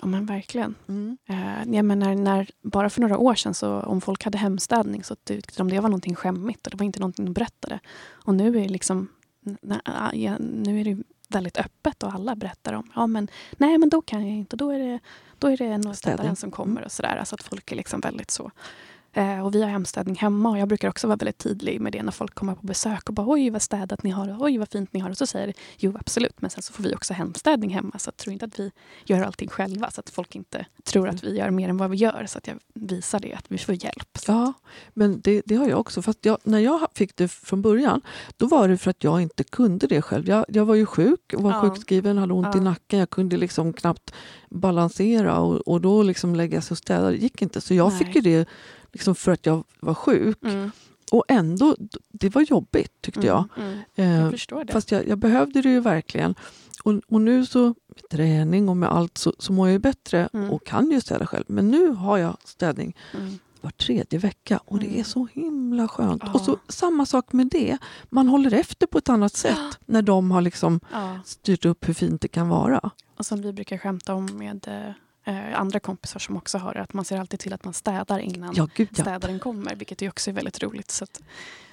[0.00, 0.74] Ja men verkligen.
[0.88, 1.18] Mm.
[1.28, 5.14] Eh, ja, men när, bara för några år sedan så om folk hade hemstädning så
[5.14, 7.80] tyckte de det var någonting skämmigt och det var inte någonting de berättade.
[8.08, 9.08] Och nu är det liksom
[10.12, 14.02] ja, nu är det väldigt öppet och alla berättar om ja men nej men då
[14.02, 15.00] kan jag inte, då är det,
[15.38, 16.18] då är det någon Städning.
[16.18, 17.16] städare som kommer och sådär.
[17.16, 18.50] Alltså att folk är liksom väldigt så.
[19.12, 22.02] Eh, och vi har hemstädning hemma och jag brukar också vara väldigt tydlig med det
[22.02, 24.68] när folk kommer på besök och bara oj vad städat ni har och oj vad
[24.68, 25.10] fint ni har.
[25.10, 28.32] Och så säger jo absolut men sen så får vi också hemstädning hemma så tror
[28.32, 28.70] inte att vi
[29.04, 31.96] gör allting själva så att folk inte tror att vi gör mer än vad vi
[31.96, 32.26] gör.
[32.28, 34.18] Så att jag visar det, att vi får hjälp.
[34.26, 34.52] Ja,
[34.94, 36.02] men det, det har jag också.
[36.02, 38.00] Fast jag, när jag fick det från början,
[38.36, 40.28] då var det för att jag inte kunde det själv.
[40.28, 41.60] Jag, jag var ju sjuk, var Ja.
[41.60, 42.64] sjukskriven, hade ont i Ja.
[42.64, 42.98] nacken.
[42.98, 44.12] Jag kunde liksom knappt
[44.50, 47.10] balansera och, och då liksom lägga sig och städa.
[47.10, 47.60] Det gick inte.
[47.60, 47.98] Så jag Nej.
[47.98, 48.48] fick ju det
[48.92, 50.38] liksom för att jag var sjuk.
[50.42, 50.70] Mm.
[51.12, 51.76] Och ändå,
[52.12, 53.44] det var jobbigt tyckte jag.
[53.56, 53.68] Mm.
[53.96, 54.10] Mm.
[54.14, 54.72] Eh, Jag förstår det.
[54.72, 56.34] Fast jag, jag behövde det ju verkligen.
[56.84, 60.28] Och, och nu så med träning och med allt så, så mår jag ju bättre
[60.32, 60.50] Mm.
[60.50, 61.44] och kan ju städa själv.
[61.48, 62.96] Men nu har jag städning
[63.60, 66.22] var tredje vecka och det är så himla skönt.
[66.26, 66.32] Ja.
[66.32, 67.78] Och så samma sak med det.
[68.08, 71.18] Man håller efter på ett annat sätt när de har liksom Ja.
[71.24, 72.90] styrt upp hur fint det kan vara.
[73.16, 74.84] Och som vi brukar skämta om med
[75.30, 78.18] eh, andra kompisar som också har det, att man ser alltid till att man städar
[78.18, 79.02] innan Ja, gud ja.
[79.04, 80.90] städaren kommer, vilket ju också är väldigt roligt.
[80.90, 81.06] Så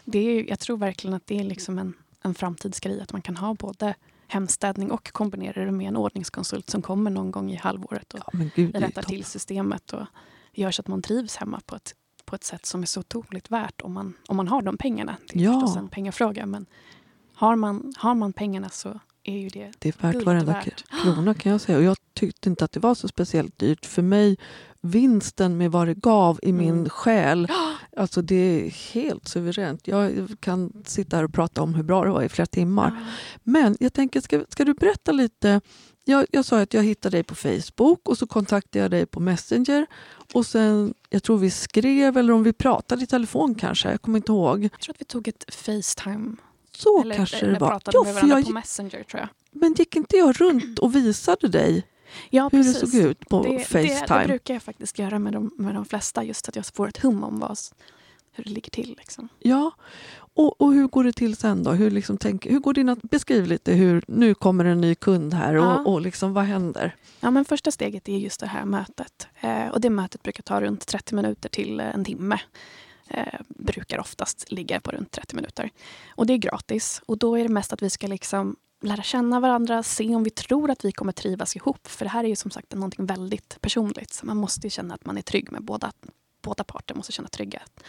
[0.05, 1.93] det är, jag tror verkligen att det är liksom en,
[2.23, 3.95] en framtidsgrej, att man kan ha både
[4.27, 8.39] hemstädning och kombinera det med en ordningskonsult som kommer någon gång i halvåret och ja
[8.55, 10.05] gud, rättar till systemet och
[10.53, 13.51] gör så att man trivs hemma på ett, på ett sätt som är så otroligt
[13.51, 15.15] värt om man, om man har de pengarna.
[15.33, 15.53] Det är Ja.
[15.53, 16.65] förstås en pengafråga, men
[17.33, 20.83] har man, har man pengarna så är ju det Det är värt Guld varenda värt.
[21.03, 21.77] krona kan jag säga.
[21.77, 23.85] Och jag tyckte inte att det var så speciellt dyrt.
[23.85, 24.37] För mig,
[24.81, 26.89] vinsten med vad det gav i min Mm.
[26.89, 27.47] själ
[27.97, 29.87] Alltså det är helt suveränt.
[29.87, 32.91] Jag kan sitta här och prata om hur bra det var i flera timmar.
[32.99, 33.05] Ja.
[33.43, 35.61] Men jag tänker, ska, ska du berätta lite?
[36.05, 39.19] Jag, jag sa att jag hittade dig på Facebook och så kontaktade jag dig på
[39.19, 39.85] Messenger.
[40.33, 43.91] Och sen, jag tror vi skrev eller om vi pratade i telefon kanske.
[43.91, 44.63] Jag kommer inte ihåg.
[44.63, 46.35] Jag tror att vi tog ett Facetime.
[46.77, 48.03] Så eller, kanske det var.
[48.05, 49.29] med för jag, på Messenger tror jag.
[49.51, 51.83] men gick inte jag runt och visade dig
[52.29, 52.81] Ja, hur precis.
[52.81, 54.21] det såg ut på det, det, Facetime?
[54.21, 56.23] det brukar jag faktiskt göra med de, med de flesta.
[56.23, 57.57] Just att jag får ett hum om vad,
[58.31, 58.95] hur det ligger till.
[58.97, 59.29] Liksom.
[59.39, 59.71] Ja,
[60.17, 61.71] och, och hur går det till sen då?
[61.71, 65.55] Hur, liksom tänk, hur går dina, beskriv lite hur nu kommer en ny kund här
[65.55, 65.83] och, Ja.
[65.85, 66.95] och liksom, vad händer?
[67.19, 69.27] Ja, men första steget är just det här mötet.
[69.41, 72.39] Eh, och det mötet brukar ta runt 30 minuter till en timme.
[73.09, 75.69] Eh, brukar oftast ligga på runt 30 minuter.
[76.15, 77.01] Och det är gratis.
[77.05, 80.29] Och då är det mest att vi ska liksom lära känna varandra, se om vi
[80.29, 81.87] tror att vi kommer trivas ihop.
[81.87, 84.13] För det här är ju som sagt någonting väldigt personligt.
[84.13, 85.91] Så man måste ju känna att man är trygg med båda,
[86.41, 86.95] båda parter.
[86.95, 87.83] måste känna trygghet.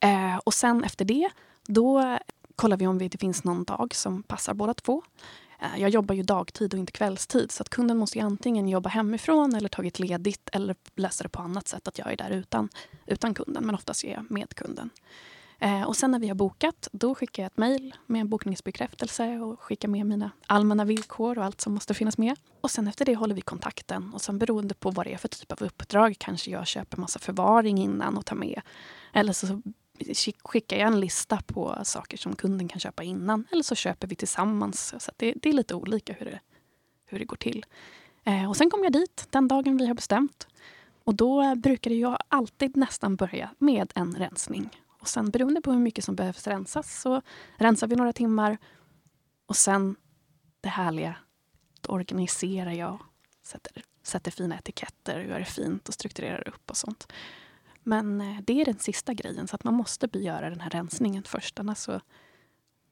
[0.00, 1.30] Eh, och sen efter det,
[1.66, 2.18] då
[2.56, 5.02] kollar vi om det finns någon dag som passar båda två.
[5.64, 8.88] Eh, jag jobbar ju dagtid och inte kvällstid så att kunden måste ju antingen jobba
[8.88, 12.68] hemifrån eller tagit ledigt eller lösa det på annat sätt att jag är där utan,
[13.06, 14.90] utan kunden men oftast är jag med kunden.
[15.58, 19.40] Eh, och sen när vi har bokat då skickar jag ett mejl med en bokningsbekräftelse
[19.40, 22.36] och skickar med mina allmänna villkor och allt som måste finnas med.
[22.60, 25.28] Och sen efter det håller vi kontakten och sen beroende på vad det är för
[25.28, 28.60] typ av uppdrag kanske jag köper massa förvaring innan och tar med.
[29.12, 29.62] Eller så
[30.44, 33.46] skickar jag en lista på saker som kunden kan köpa innan.
[33.52, 34.94] Eller så köper vi tillsammans.
[34.98, 36.40] Så det, det är lite olika hur det,
[37.06, 37.64] hur det går till.
[38.24, 40.46] Eh, och sen kommer jag dit den dagen vi har bestämt.
[41.04, 44.70] Och då brukar jag alltid nästan börja med en rensning.
[45.00, 47.22] Och sen beroende på hur mycket som behövs rensas så
[47.56, 48.58] rensar vi några timmar.
[49.46, 49.96] Och sen
[50.60, 51.16] det härliga,
[51.80, 53.02] då organiserar jag.
[53.42, 57.12] Sätter, sätter fina etiketter, gör det fint och strukturerar upp och sånt.
[57.84, 61.22] Men eh, det är den sista grejen, så att man måste göra den här rensningen
[61.26, 61.60] först.
[61.60, 62.00] Annars, så,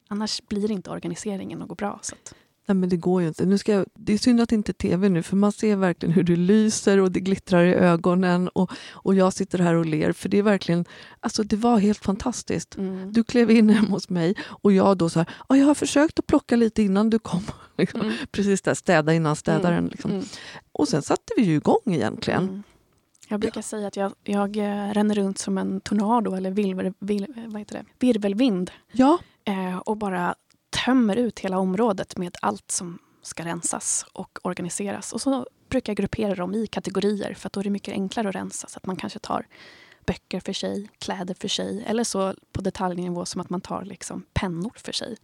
[0.08, 1.98] annars blir inte organiseringen något bra.
[2.02, 2.34] Så att,
[2.66, 3.46] Nej, men det går ju inte.
[3.46, 5.76] Nu ska jag, det är synd att det inte är tv nu, för man ser
[5.76, 9.86] verkligen hur du lyser och det glittrar i ögonen och, och jag sitter här och
[9.86, 10.12] ler.
[10.12, 10.84] För det är verkligen,
[11.20, 12.76] alltså det var helt fantastiskt.
[12.76, 13.12] mm.
[13.12, 16.18] Du klev in hemma hos mig och jag då så här, "Ja, jag har försökt
[16.18, 17.42] att plocka lite innan du kom.
[17.78, 18.00] Liksom.
[18.00, 18.12] Mm.
[18.30, 19.86] Precis där, städa innan städaren.
[19.86, 20.10] Liksom.
[20.10, 20.24] Mm.
[20.72, 22.62] Och sen satte vi ju igång egentligen.
[23.32, 23.44] Mm.
[23.46, 27.46] Jag brukar säga att jag, jag eh, ränner runt som en tornado eller vilver, vil,
[27.46, 28.06] vad heter det?
[28.06, 30.34] virvelvind Ja, eh, och bara
[30.84, 35.12] tömmer ut hela området med allt som ska rensas och organiseras.
[35.12, 38.28] Och så brukar jag gruppera dem i kategorier för att då är det mycket enklare
[38.28, 38.68] att rensa.
[38.68, 39.46] Så att man kanske tar
[40.06, 44.24] böcker för sig, kläder för sig eller så på detaljnivå som att man tar liksom
[44.32, 45.16] pennor för sig.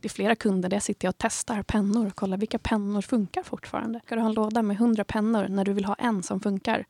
[0.00, 3.42] Det är flera kunder där jag sitter och testar pennor och kollar vilka pennor funkar
[3.42, 4.00] fortfarande.
[4.06, 6.84] Ska du ha en låda med hundra pennor när du vill ha en som funkar?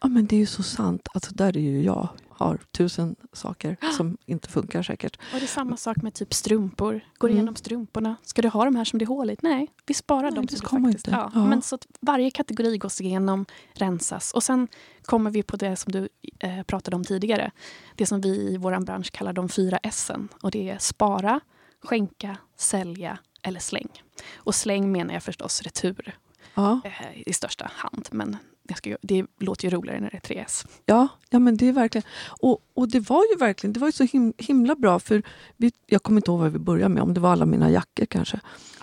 [0.00, 1.08] Ja, men det är ju så sant.
[1.14, 2.08] Alltså, där är ju jag.
[2.30, 5.16] Har tusen saker som inte funkar säkert.
[5.16, 7.00] Och det är samma sak med typ strumpor.
[7.18, 7.36] Går Mm.
[7.36, 8.16] igenom strumporna.
[8.22, 9.36] Ska du ha de här som det är hål i?
[9.42, 10.46] Nej, vi sparar Nej, dem.
[10.46, 11.18] det till man faktiskt, inte.
[11.20, 11.30] Ja.
[11.34, 11.46] Ja.
[11.46, 14.32] Men så att varje kategori gås igenom, rensas.
[14.32, 14.68] Och sen
[15.02, 16.08] kommer vi på det som du
[16.40, 17.50] eh, pratade om tidigare.
[17.94, 20.10] Det som vi i vår bransch kallar de fyra S.
[20.42, 21.40] Och det är spara,
[21.82, 23.88] skänka, sälja eller släng.
[24.36, 26.16] Och släng menar jag förstås retur
[26.54, 26.92] Ja, eh,
[27.28, 28.08] i största hand.
[28.12, 28.36] Men
[28.68, 30.66] jag ska, det låter ju roligare när det är tre S.
[30.86, 32.04] ja, ja men det är verkligen...
[32.40, 34.98] Och, och det var ju verkligen det var ju så him, himla bra.
[34.98, 35.22] för
[35.56, 38.06] vi, Jag kommer inte ihåg vad vi började med, om det var alla mina jackor
[38.06, 38.40] kanske.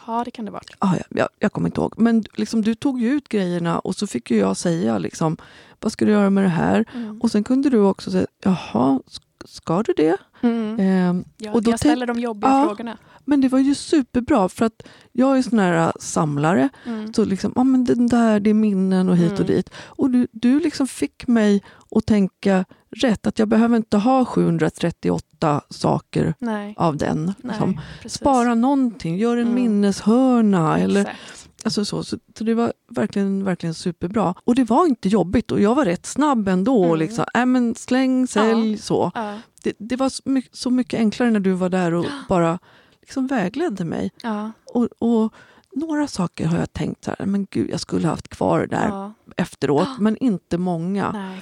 [0.08, 0.64] Ja, det kan det vara.
[0.80, 1.94] Ah, ja, jag, jag kommer inte ihåg.
[1.98, 5.38] Men liksom, du tog ju ut grejerna och så fick jag säga liksom,
[5.80, 6.86] vad ska du göra med det här?
[6.94, 7.22] Mm.
[7.22, 9.00] Och sen kunde du också säga, jaha,
[9.48, 10.18] ska du det?
[10.42, 10.80] Mm.
[10.80, 12.66] Ehm, Jag, och då jag ställer de jobbiga Ja.
[12.68, 12.98] frågorna.
[13.26, 14.82] men det var ju superbra för att
[15.12, 16.70] jag är sån här äh, samlare.
[16.86, 17.14] Mm.
[17.14, 19.48] Så liksom, ah, men den där, det är minnen och hit och Mm.
[19.56, 19.70] dit.
[19.76, 21.64] Och du, du liksom fick mig
[21.96, 22.66] att tänka
[22.96, 27.26] rätt, att jag behöver inte ha 738 saker Nej, av den.
[27.26, 27.82] nej Liksom.
[28.02, 28.20] precis.
[28.20, 29.56] Spara någonting, gör en Mm.
[29.56, 30.80] minneshörna.
[30.80, 31.45] Eller, Exakt.
[31.66, 34.36] Alltså så, så, så det var verkligen, verkligen superbra.
[34.44, 36.86] Och det var inte jobbigt och jag var rätt snabb ändå.
[36.86, 37.00] Mm.
[37.00, 39.12] Liksom, äh, men släng, sälj, så.
[39.16, 39.40] Ja.
[39.64, 42.60] Det, det var så mycket, så mycket enklare när du var där och bara
[43.02, 44.12] liksom vägledde mig.
[44.24, 44.52] Ja.
[44.74, 45.34] Och, och
[45.72, 48.88] några saker har jag tänkt så här, men gud jag skulle haft kvar det där
[48.88, 49.14] ja.
[49.38, 51.40] efteråt, men inte många.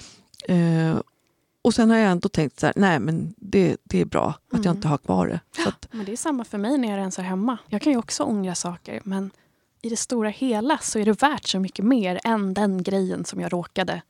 [0.48, 0.98] Eh,
[1.62, 4.36] och sen har jag ändå tänkt så här, nej men det, det är bra att
[4.52, 4.76] jag Mm.
[4.76, 5.40] inte har kvar det.
[5.68, 7.58] Att, Men det är samma för mig när jag rensar hemma.
[7.68, 9.32] Jag kan ju också ångra saker men
[9.86, 13.40] i det stora hela så är det värt så mycket mer än den grejen som
[13.42, 14.02] jag råkade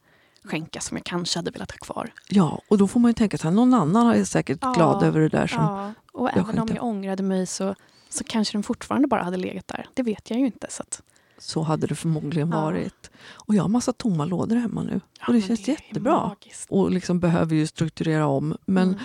[0.44, 2.14] skänka som jag kanske hade velat ha kvar.
[2.30, 4.74] ja, och då får man ju tänka här, någon annan är säkert Ja.
[4.74, 5.48] glad över det där.
[5.48, 5.94] Som, Ja.
[6.12, 7.76] Och jag även om jag ångrade mig så,
[8.10, 9.86] så kanske den fortfarande bara hade legat där.
[9.94, 10.68] Det vet jag ju inte.
[10.70, 11.02] Så att,
[11.38, 12.62] Så hade det förmodligen Ja.
[12.62, 13.12] varit.
[13.34, 15.02] Och jag har massa tomma lådor hemma nu.
[15.20, 16.28] Ja, och det känns är jättebra.
[16.28, 16.66] magiskt.
[16.70, 18.58] Och liksom behöver ju strukturera om.
[18.66, 19.00] Men Mm.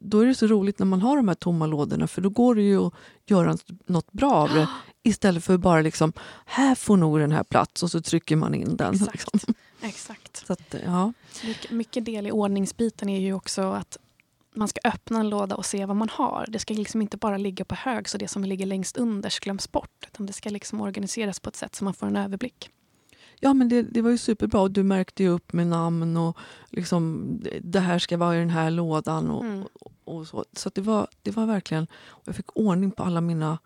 [0.00, 2.54] då är det så roligt när man har de här tomma lådorna för då går
[2.54, 2.92] det ju att
[3.26, 3.56] göra
[3.86, 4.68] något bra av det.
[5.02, 6.12] Istället för bara liksom,
[6.44, 8.94] här får nog den här plats och så trycker man in den.
[8.94, 9.32] Exakt.
[9.32, 9.54] Liksom.
[9.82, 10.46] Exakt.
[10.46, 11.12] Så att, ja.
[11.44, 13.98] Mycket, mycket del i ordningsbiten är ju också att
[14.54, 16.46] man ska öppna en låda och se vad man har.
[16.48, 19.72] Det ska liksom inte bara ligga på hög så det som ligger längst under glöms
[19.72, 20.06] bort.
[20.06, 22.70] Utan det ska liksom organiseras på ett sätt så man får en överblick.
[23.40, 24.60] Ja, men det, det var ju superbra.
[24.60, 26.36] Och du märkte ju upp med namn och
[26.70, 27.26] liksom,
[27.62, 29.30] det här ska vara i den här lådan.
[29.30, 29.64] Och, Mm.
[30.04, 31.86] och så så att det, var, det var verkligen...
[32.08, 33.58] och Jag fick ordning på alla mina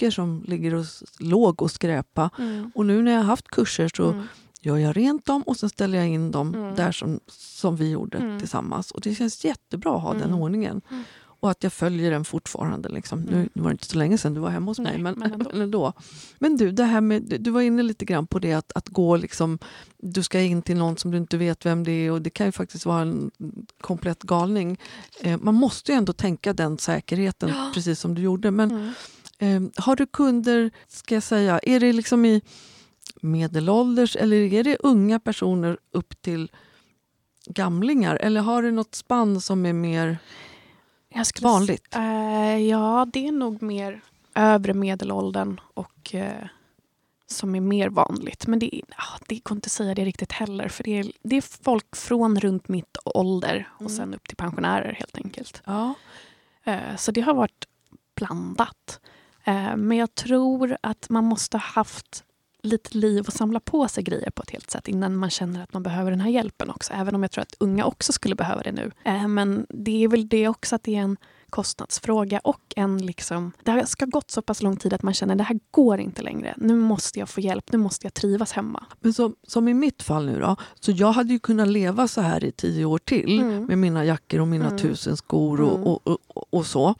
[0.00, 0.84] dockor som ligger och
[1.18, 2.30] låg och skräpa.
[2.38, 2.70] Mm.
[2.74, 4.26] Och nu när jag har haft kurser så Mm.
[4.62, 6.74] gör jag rent dem och sen ställer jag in dem Mm.
[6.76, 8.38] där som, som vi gjorde Mm.
[8.38, 8.90] tillsammans.
[8.90, 10.40] Och Det känns jättebra att ha den Mm.
[10.40, 10.80] ordningen.
[10.90, 11.04] Mm.
[11.42, 12.88] Och att jag följer den fortfarande.
[12.88, 13.20] Liksom.
[13.20, 14.92] Nu nu var det inte så länge sedan du var hemma hos mig.
[14.92, 15.48] Nej, Men, men ändå.
[15.52, 15.92] men, ändå.
[16.38, 19.16] men du, det här med, du var inne lite grann på det att, att gå
[19.16, 19.58] liksom,
[19.98, 22.46] du ska in till någon som du inte vet vem det är och det kan
[22.46, 23.30] ju faktiskt vara en
[23.80, 24.78] komplett galning.
[25.20, 27.70] Eh, man måste ju ändå tänka den säkerheten Ja.
[27.74, 28.50] precis som du gjorde.
[28.50, 28.92] Men Mm.
[29.42, 32.42] Eh, har du kunder, ska jag säga, är det liksom i
[33.22, 36.50] medelålders eller är det unga personer upp till
[37.46, 38.16] gamlingar?
[38.16, 40.18] Eller har du något spann som är mer
[41.42, 41.94] vanligt?
[41.96, 44.00] Eh, ja, det är nog mer
[44.34, 46.46] övre medelåldern och eh,
[47.26, 48.46] som är mer vanligt.
[48.46, 48.82] Men det,
[49.28, 50.68] det går inte att säga det riktigt heller.
[50.68, 53.92] För det är, det är folk från runt mitt ålder och Mm.
[53.96, 55.62] sen upp till pensionärer helt enkelt.
[55.64, 55.94] Ja.
[56.64, 57.64] Eh, Så det har varit
[58.14, 59.00] blandat.
[59.44, 62.24] Eh, men jag tror att man måste ha haft
[62.62, 65.72] lite liv och samla på sig grejer på ett helt sätt innan man känner att
[65.72, 66.92] man behöver den här hjälpen också.
[66.92, 68.90] Även om jag tror att unga också skulle behöva det nu.
[69.04, 71.16] Eh, men det är väl det också att det är en
[71.50, 73.52] kostnadsfråga och en liksom...
[73.62, 76.54] Det ska gått så pass lång tid att man känner det här går inte längre.
[76.56, 78.84] Nu måste jag få hjälp, nu måste jag trivas hemma.
[79.00, 82.20] Men som, som i mitt fall nu då, så jag hade ju kunnat leva så
[82.20, 83.64] här i tio år till Mm.
[83.64, 84.78] med mina jackor och mina Mm.
[84.78, 85.82] tusen skor och, Mm.
[85.86, 86.94] och, och, och så.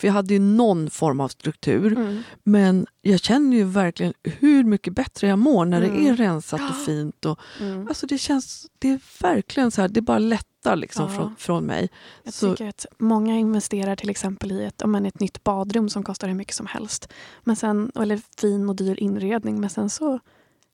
[0.00, 1.92] För jag hade ju någon form av struktur.
[1.92, 2.22] Mm.
[2.44, 6.06] Men jag känner ju verkligen hur mycket bättre jag mår när det Mm.
[6.06, 7.24] är rensat och fint.
[7.24, 7.88] Och, Mm.
[7.88, 11.16] Alltså det känns, det är verkligen så här, det bara lättar liksom Ja.
[11.18, 11.90] från, från mig.
[12.22, 15.88] Jag Så- tycker att många investerar till exempel i ett, om man, ett nytt badrum
[15.88, 17.12] som kostar hur mycket som helst.
[17.44, 19.60] Men sen, eller fin och dyr inredning.
[19.60, 20.18] Men sen så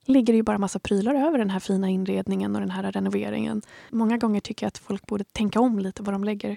[0.07, 3.63] ligger det ju bara massa prylar över den här fina inredningen och den här renoveringen.
[3.91, 6.57] Många gånger tycker jag att folk borde tänka om lite vad de lägger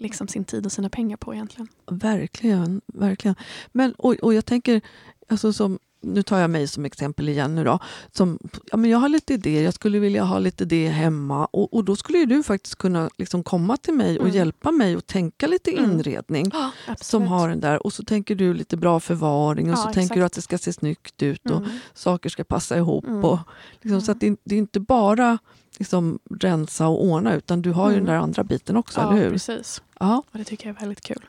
[0.00, 1.68] liksom sin tid och sina pengar på egentligen.
[1.90, 3.34] Verkligen, verkligen.
[3.72, 4.80] Men, och, och jag tänker,
[5.28, 7.78] alltså som, nu tar jag mig som exempel igen nu då.
[8.12, 8.38] Som,
[8.70, 11.46] ja, men jag har lite idéer, jag skulle vilja ha lite det hemma.
[11.46, 14.36] Och, och då skulle du faktiskt kunna liksom komma till mig och Mm.
[14.36, 15.90] hjälpa mig att tänka lite Mm.
[15.90, 16.50] inredning.
[16.52, 16.70] Ja,
[17.00, 17.86] Som har den där.
[17.86, 20.26] Och så tänker du lite bra förvaring och Ja, så tänker du exakt.
[20.26, 21.70] att det ska se snyggt ut och Mm.
[21.94, 23.04] saker ska passa ihop.
[23.06, 23.24] Mm.
[23.24, 23.38] Och,
[23.80, 24.16] liksom, Så Mm.
[24.16, 25.38] att det, det är inte bara
[25.78, 28.04] liksom, rensa och ordna utan du har ju Mm.
[28.06, 29.30] den där andra biten också, Ja, eller hur?
[29.30, 29.82] precis.
[30.00, 30.22] Ja.
[30.32, 31.24] Och det tycker jag är väldigt kul.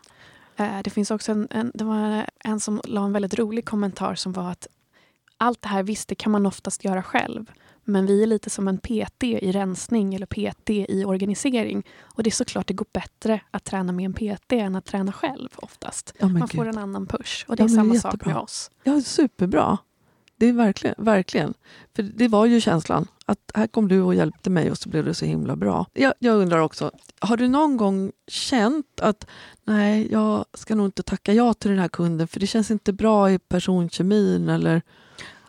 [0.62, 4.16] Eh, Det finns också en, en, det var en som la en väldigt rolig kommentar
[4.16, 4.68] som var att
[5.38, 7.52] allt det här visst, det kan man oftast göra själv.
[7.84, 11.84] Men vi är lite som en PT i rensning eller PT i organisering.
[12.02, 15.12] Och det är såklart det går bättre att träna med en PT än att träna
[15.12, 16.14] själv oftast.
[16.20, 16.68] Men Man får gud.
[16.74, 17.46] en annan push.
[17.48, 18.72] Och det Ja, är samma sak med oss.
[18.84, 19.78] Ja, superbra.
[20.42, 21.54] Det är verkligen, verkligen.
[21.96, 25.06] För det var ju känslan att här kom du och hjälpte mig och så blev
[25.06, 25.86] det så himla bra.
[25.94, 29.28] Jag, jag undrar också, har du någon gång känt att
[29.64, 32.94] nej, jag ska nog inte tacka ja till den här kunden för det känns inte
[32.94, 34.82] bra i personkemin eller?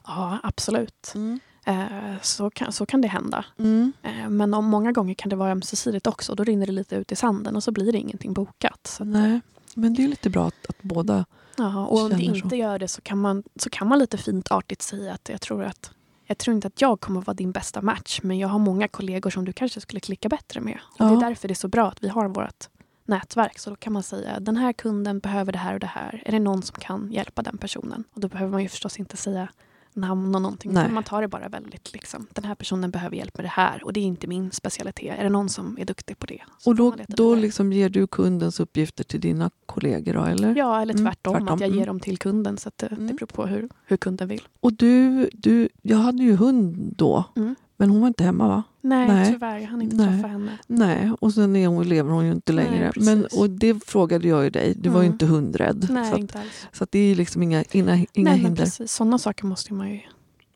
[0.07, 1.13] Ja, absolut.
[1.15, 1.41] Mm.
[1.67, 3.45] Eh, Så kan, så kan det hända.
[3.59, 3.93] Mm.
[4.03, 6.35] Eh, Men om många gånger kan det vara ömsesidigt också.
[6.35, 8.99] Då rinner det lite ut i sanden och så blir det ingenting bokat.
[9.01, 9.41] Nej,
[9.75, 11.25] men det är lite bra att, att båda...
[11.57, 12.57] Ja, och om det inte så.
[12.57, 15.65] gör det så kan, man, så kan man lite fint artigt säga att jag tror
[15.65, 15.91] att
[16.27, 19.31] jag tror inte att jag kommer vara din bästa match men jag har många kollegor
[19.31, 20.79] som du kanske skulle klicka bättre med.
[20.85, 21.17] Och Det Ja.
[21.17, 22.69] är därför det är så bra att vi har vårt
[23.05, 23.59] nätverk.
[23.59, 26.23] Så då kan man säga den här kunden behöver det här och det här.
[26.27, 28.05] Är det någon som kan hjälpa den personen?
[28.15, 29.49] Och då behöver man ju förstås inte säga
[29.95, 30.73] namn och någonting.
[30.73, 30.89] Nej.
[30.91, 32.27] Man tar det bara väldigt liksom.
[32.33, 35.19] Den här personen behöver hjälp med det här och det är inte min specialitet.
[35.19, 36.41] Är det någon som är duktig på det?
[36.67, 40.57] Och då, då liksom ger du kundens uppgifter till dina kollegor då, eller?
[40.57, 41.49] Ja, eller Mm, tvärtom, tvärtom.
[41.55, 41.87] att jag ger Mm.
[41.87, 42.57] dem till kunden.
[42.57, 43.07] Så att det, Mm.
[43.07, 44.43] det beror på hur, hur kunden vill.
[44.61, 47.55] Och du, du, jag hade ju hund då, Mm.
[47.83, 48.63] Men hon var inte hemma va?
[48.81, 49.33] Nej, Nej.
[49.33, 49.59] tyvärr.
[49.59, 50.07] Jag hann inte Nej.
[50.09, 50.59] träffa henne.
[50.67, 52.87] Nej, och sen är hon, lever hon ju inte Nej, längre.
[52.93, 53.07] precis.
[53.07, 55.13] Men, och det frågade jag ju dig, du var ju Mm.
[55.15, 55.87] inte hundrädd.
[55.91, 56.67] Nej, så att, inte alls.
[56.73, 58.65] så det är ju liksom inga, inga, inga Nej, men hinder.
[58.65, 58.93] precis.
[58.93, 60.01] Sådana saker måste man ju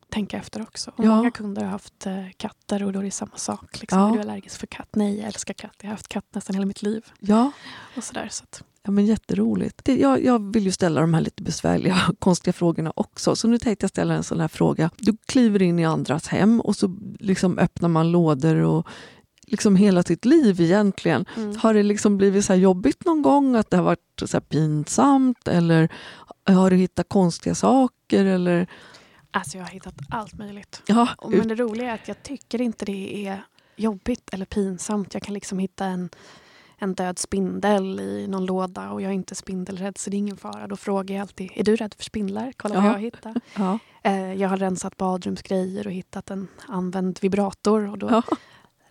[0.08, 0.90] tänka efter också.
[0.96, 1.16] Och Ja.
[1.16, 3.80] Många kunder har haft eh, katter och då är det samma sak.
[3.80, 3.98] Liksom.
[4.00, 4.08] Ja.
[4.10, 4.88] Är du allergisk för katt?
[4.92, 5.74] Nej, jag älskar katt.
[5.80, 7.04] Jag har haft katt nästan hela mitt liv.
[7.20, 7.50] Ja,
[7.96, 9.84] Och sådär, så att, Ja, men jätteroligt.
[9.84, 13.36] Det, jag, jag vill ju ställa de här lite besvärliga, konstiga frågorna också.
[13.36, 14.90] Så nu tänkte jag ställa en sån här fråga.
[14.96, 18.86] Du kliver in i andras hem och så liksom öppnar man lådor och
[19.46, 21.24] liksom hela sitt liv egentligen.
[21.36, 21.56] Mm.
[21.56, 23.56] Har det liksom blivit så jobbigt någon gång?
[23.56, 25.48] Att det har varit så pinsamt?
[25.48, 25.88] Eller
[26.46, 28.24] har du hittat konstiga saker?
[28.24, 28.66] Eller...
[29.30, 30.82] Alltså jag har hittat allt möjligt.
[30.86, 33.42] Ja, Men det roliga är att jag tycker inte det är
[33.76, 35.14] jobbigt eller pinsamt.
[35.14, 36.10] Jag kan liksom hitta en,
[36.78, 40.36] en död spindel i någon låda och jag är inte spindelrädd så det är ingen
[40.36, 40.66] fara.
[40.66, 42.52] Då frågar jag alltid, är du rädd för spindlar?
[42.56, 42.88] Kolla vad Ja.
[42.88, 43.36] jag har hittat.
[43.56, 47.90] ja, Eh, jag har rensat badrumsgrejer och hittat en använd vibrator.
[47.90, 48.22] Och då ja.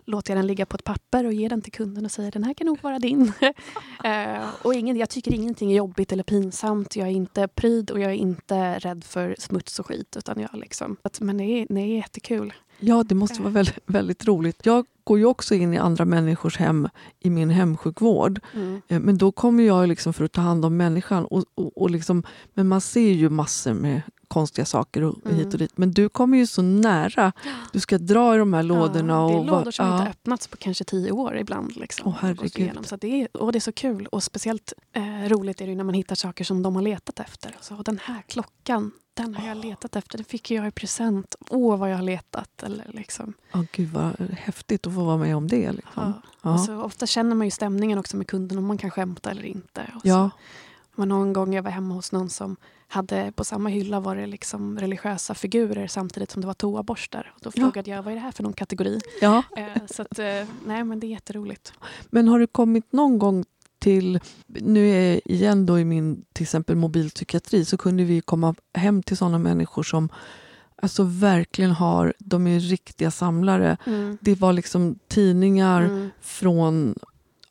[0.04, 2.44] låter jag den ligga på ett papper och ger den till kunden och säger den
[2.44, 3.32] här kan nog vara din.
[4.04, 6.96] eh, och ingen, jag tycker ingenting är jobbigt eller pinsamt.
[6.96, 10.16] Jag är inte pryd och jag är inte rädd för smuts och skit.
[10.16, 12.52] Utan jag liksom, men det är, det är jättekul.
[12.80, 14.66] Ja, det måste vara väldigt, väldigt roligt.
[14.66, 16.88] Jag går ju också in i andra människors hem
[17.20, 18.40] i min hemsjukvård.
[18.54, 18.82] Mm.
[18.88, 21.24] Eh, Men då kommer jag liksom för att ta hand om människan.
[21.24, 22.22] Och, och, och liksom,
[22.54, 25.36] men man ser ju massor med konstiga saker och Mm.
[25.38, 25.78] hit och dit.
[25.78, 27.32] Men du kommer ju så nära.
[27.72, 29.12] Du ska dra i de här lådorna.
[29.12, 29.98] Ja, det är och lådor som ja.
[29.98, 31.76] inte öppnats på kanske tio år ibland.
[31.76, 32.78] Liksom, så herregud.
[32.86, 34.06] Så det är, och det är så kul.
[34.06, 37.56] Och speciellt eh, roligt är det när man hittar saker som de har letat efter.
[37.60, 40.18] Så, den här klockan, den har jag letat efter.
[40.18, 41.34] Den fick jag i present.
[41.50, 42.62] Åh, vad jag har letat.
[42.62, 43.32] Eller liksom.
[43.52, 45.72] Ja, gud vad häftigt att få vara med om det.
[45.72, 46.02] Liksom.
[46.42, 46.50] Ja.
[46.50, 46.58] Och Ja.
[46.58, 49.80] så ofta känner man ju stämningen också med kunden, om man kan skämta eller inte.
[49.94, 50.30] Och Ja.
[50.30, 50.36] så,
[51.00, 52.56] var någon gång jag var hemma hos någon som
[52.88, 57.32] hade på samma hylla var det liksom religiösa figurer samtidigt som det var toaborstar.
[57.34, 57.60] Och då Ja.
[57.62, 59.00] frågade jag vad är det här för någon kategori.
[59.20, 59.42] Ja.
[59.56, 60.24] Eh, så att, eh,
[60.66, 61.72] nej men det är jätteroligt.
[62.10, 63.44] Men har du kommit någon gång
[63.86, 68.54] till, nu är jag igen då i min till exempel mobilpsykiatri, så kunde vi komma
[68.74, 70.08] hem till sådana människor som
[70.82, 73.76] alltså verkligen har, de är riktiga samlare.
[73.86, 74.18] Mm.
[74.20, 76.10] Det var liksom tidningar Mm.
[76.20, 76.94] från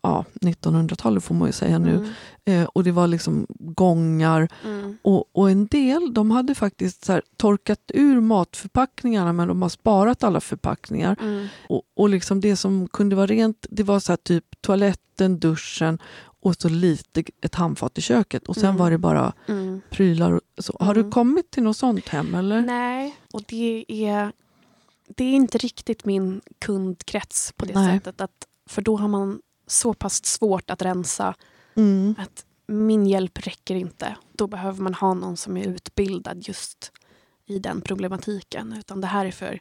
[0.08, 1.96] ja, 1900-talet får man ju säga nu.
[1.96, 2.10] Mm.
[2.46, 4.48] Eh, och det var liksom gångar.
[4.64, 4.98] Mm.
[5.02, 10.24] Och, och en del de hade faktiskt så torkat ur matförpackningarna men de har sparat
[10.24, 11.16] alla förpackningar.
[11.22, 11.48] Mm.
[11.70, 16.00] Och, och liksom det som kunde vara rent, det var så typ toaletten, duschen
[16.42, 18.48] och så lite ett handfat i köket.
[18.48, 18.78] Och sen Mm.
[18.78, 19.82] var det bara Mm.
[19.90, 20.32] prylar.
[20.32, 20.78] Och så.
[20.80, 21.12] Har du Mm.
[21.12, 22.36] kommit till något sånt hem?
[22.36, 22.62] Eller?
[22.62, 24.32] Nej, och det är,
[25.16, 27.98] det är inte riktigt min kundkrets på det Nej.
[27.98, 28.22] sättet.
[28.22, 31.36] Att, för då har man så pass svårt att rensa
[31.78, 32.16] Mm.
[32.18, 34.16] att min hjälp räcker inte.
[34.32, 36.92] Då behöver man ha någon som är utbildad just
[37.46, 38.74] i den problematiken.
[38.80, 39.60] Utan det här är för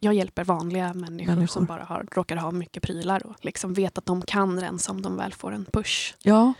[0.00, 1.46] jag hjälper vanliga människor, Människor.
[1.52, 5.02] som bara har, råkar ha mycket prylar och liksom vet att de kan rensa om
[5.02, 6.14] de väl får en push.
[6.22, 6.52] Ja,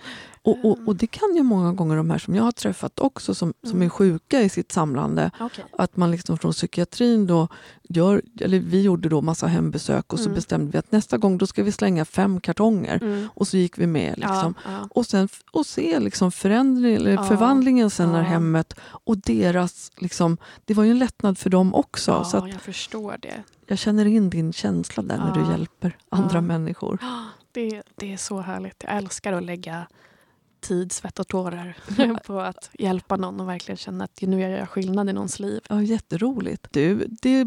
[0.44, 3.34] och, och, och det kan ju många gånger de här som jag har träffat också
[3.34, 3.82] som, som Mm.
[3.82, 5.30] är sjuka i sitt samlande.
[5.40, 5.64] Okay.
[5.78, 7.48] Att man liksom från psykiatrin då
[7.82, 10.34] gör, eller vi gjorde då massa hembesök och så Mm.
[10.34, 13.02] bestämde vi att nästa gång då ska vi slänga fem kartonger.
[13.02, 13.28] Mm.
[13.34, 14.18] Och så gick vi med.
[14.18, 14.54] Liksom.
[14.64, 14.88] Ja, ja.
[14.90, 20.36] Och sen och se liksom förändring, eller Ja, förvandlingen sen när hemmet och deras, liksom,
[20.64, 22.24] det var ju en lättnad för dem också.
[22.24, 23.42] Så att jag förstår det.
[23.66, 26.98] jag känner in din känsla där när du hjälper andra människor.
[27.54, 28.82] Det, det är så härligt.
[28.86, 29.86] Jag älskar att lägga
[30.62, 31.76] tid, svett och tårar
[32.26, 35.60] på att hjälpa någon och verkligen känna att nu gör jag skillnad i någons liv.
[35.68, 36.66] Ja, jätteroligt.
[36.70, 37.46] Du, det,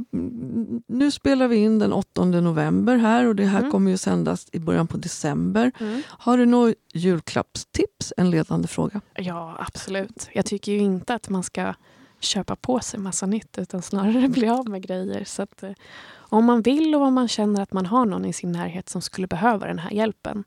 [0.88, 3.72] nu spelar vi in den 8 november här och det här Mm.
[3.72, 5.72] kommer ju sändas i början på december.
[6.08, 8.14] Har du några julklappstips?
[8.18, 9.02] En ledande fråga.
[9.16, 10.30] Ja, absolut.
[10.34, 11.74] Jag tycker ju inte att man ska
[12.20, 15.24] köpa på sig massa nytt utan snarare bli av med grejer.
[15.26, 15.72] Så att, eh,
[16.16, 19.02] om man vill och om man känner att man har någon i sin närhet som
[19.02, 20.44] skulle behöva den här hjälpen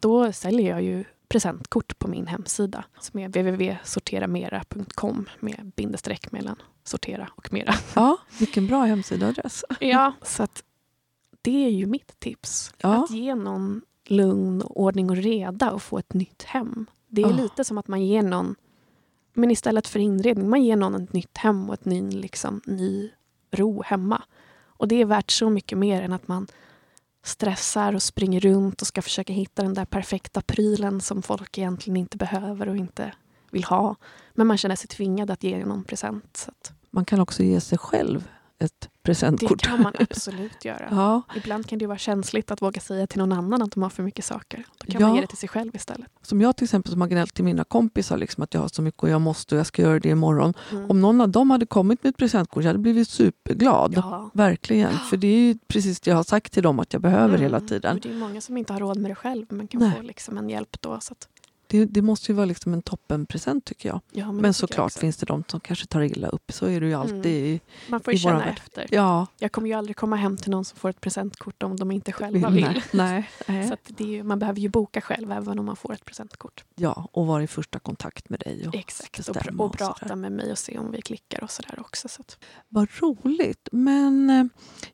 [0.00, 7.28] då säljer jag ju presentkort på min hemsida som är www.sorteramera.com med bindestreck mellan sortera
[7.34, 7.74] och mera.
[7.94, 9.64] Ja, vilken bra hemsidaadress.
[9.80, 10.62] Ja, så att
[11.42, 12.74] det är ju mitt tips.
[12.78, 13.04] Ja.
[13.04, 16.86] Att ge någon lugn, ordning och reda och få ett nytt hem.
[17.08, 17.30] Det är Ah.
[17.36, 18.54] lite som att man ger någon,
[19.32, 23.10] men istället för inredning, man ger någon ett nytt hem och ett ny, liksom, ny
[23.50, 24.22] ro hemma.
[24.66, 26.46] Och det är värt så mycket mer än att man
[27.22, 31.96] stressar och springer runt och ska försöka hitta den där perfekta prylen som folk egentligen
[31.96, 33.12] inte behöver och inte
[33.50, 33.96] vill ha.
[34.34, 36.36] Men man känner sig tvingad att ge någon present.
[36.36, 38.28] Så att Man kan också ge sig själv
[38.60, 39.62] ett det presentkort.
[39.62, 40.88] kan man absolut göra.
[40.90, 43.90] Ja, Ibland kan det vara känsligt att våga säga till någon annan att de har
[43.90, 44.64] för mycket saker.
[44.78, 45.06] Då kan Ja.
[45.06, 46.08] man ge det till sig själv istället.
[46.22, 48.82] som jag till exempel som har gnällt till mina kompisar liksom, att jag har så
[48.82, 50.54] mycket och jag måste och jag ska göra det imorgon.
[50.72, 50.90] Mm.
[50.90, 53.92] Om någon av dem hade kommit med ett presentkort jag hade blivit superglad.
[53.96, 54.30] Ja.
[54.34, 54.92] Verkligen.
[54.98, 57.40] För det är ju precis det jag har sagt till dem att jag behöver Mm.
[57.40, 58.00] hela Och tiden.
[58.02, 59.92] Det är många som inte har råd med det själv men kan Nej.
[59.96, 60.98] få liksom en hjälp då.
[61.00, 61.28] Så att,
[61.70, 64.00] det, det måste ju vara liksom en toppenpresent tycker jag.
[64.12, 66.52] Ja, men Men, såklart finns det de som kanske tar illa upp.
[66.52, 67.26] Så är det ju alltid.
[67.26, 68.60] i- Man får ju känna värld.
[68.66, 68.86] efter.
[68.90, 71.90] Ja, Jag kommer ju aldrig komma hem till någon som får ett presentkort om de
[71.90, 72.82] inte själva vill.
[72.92, 73.68] nej, nej.
[73.68, 76.64] Så det är ju, man behöver ju boka själv även om man får ett presentkort.
[76.76, 78.68] Ja, och vara i första kontakt med dig.
[78.68, 81.80] Och Exakt, och, pr- och prata med mig och se om vi klickar och sådär
[81.80, 82.08] också.
[82.08, 83.68] Så att, Vad roligt.
[83.72, 84.44] Men eh,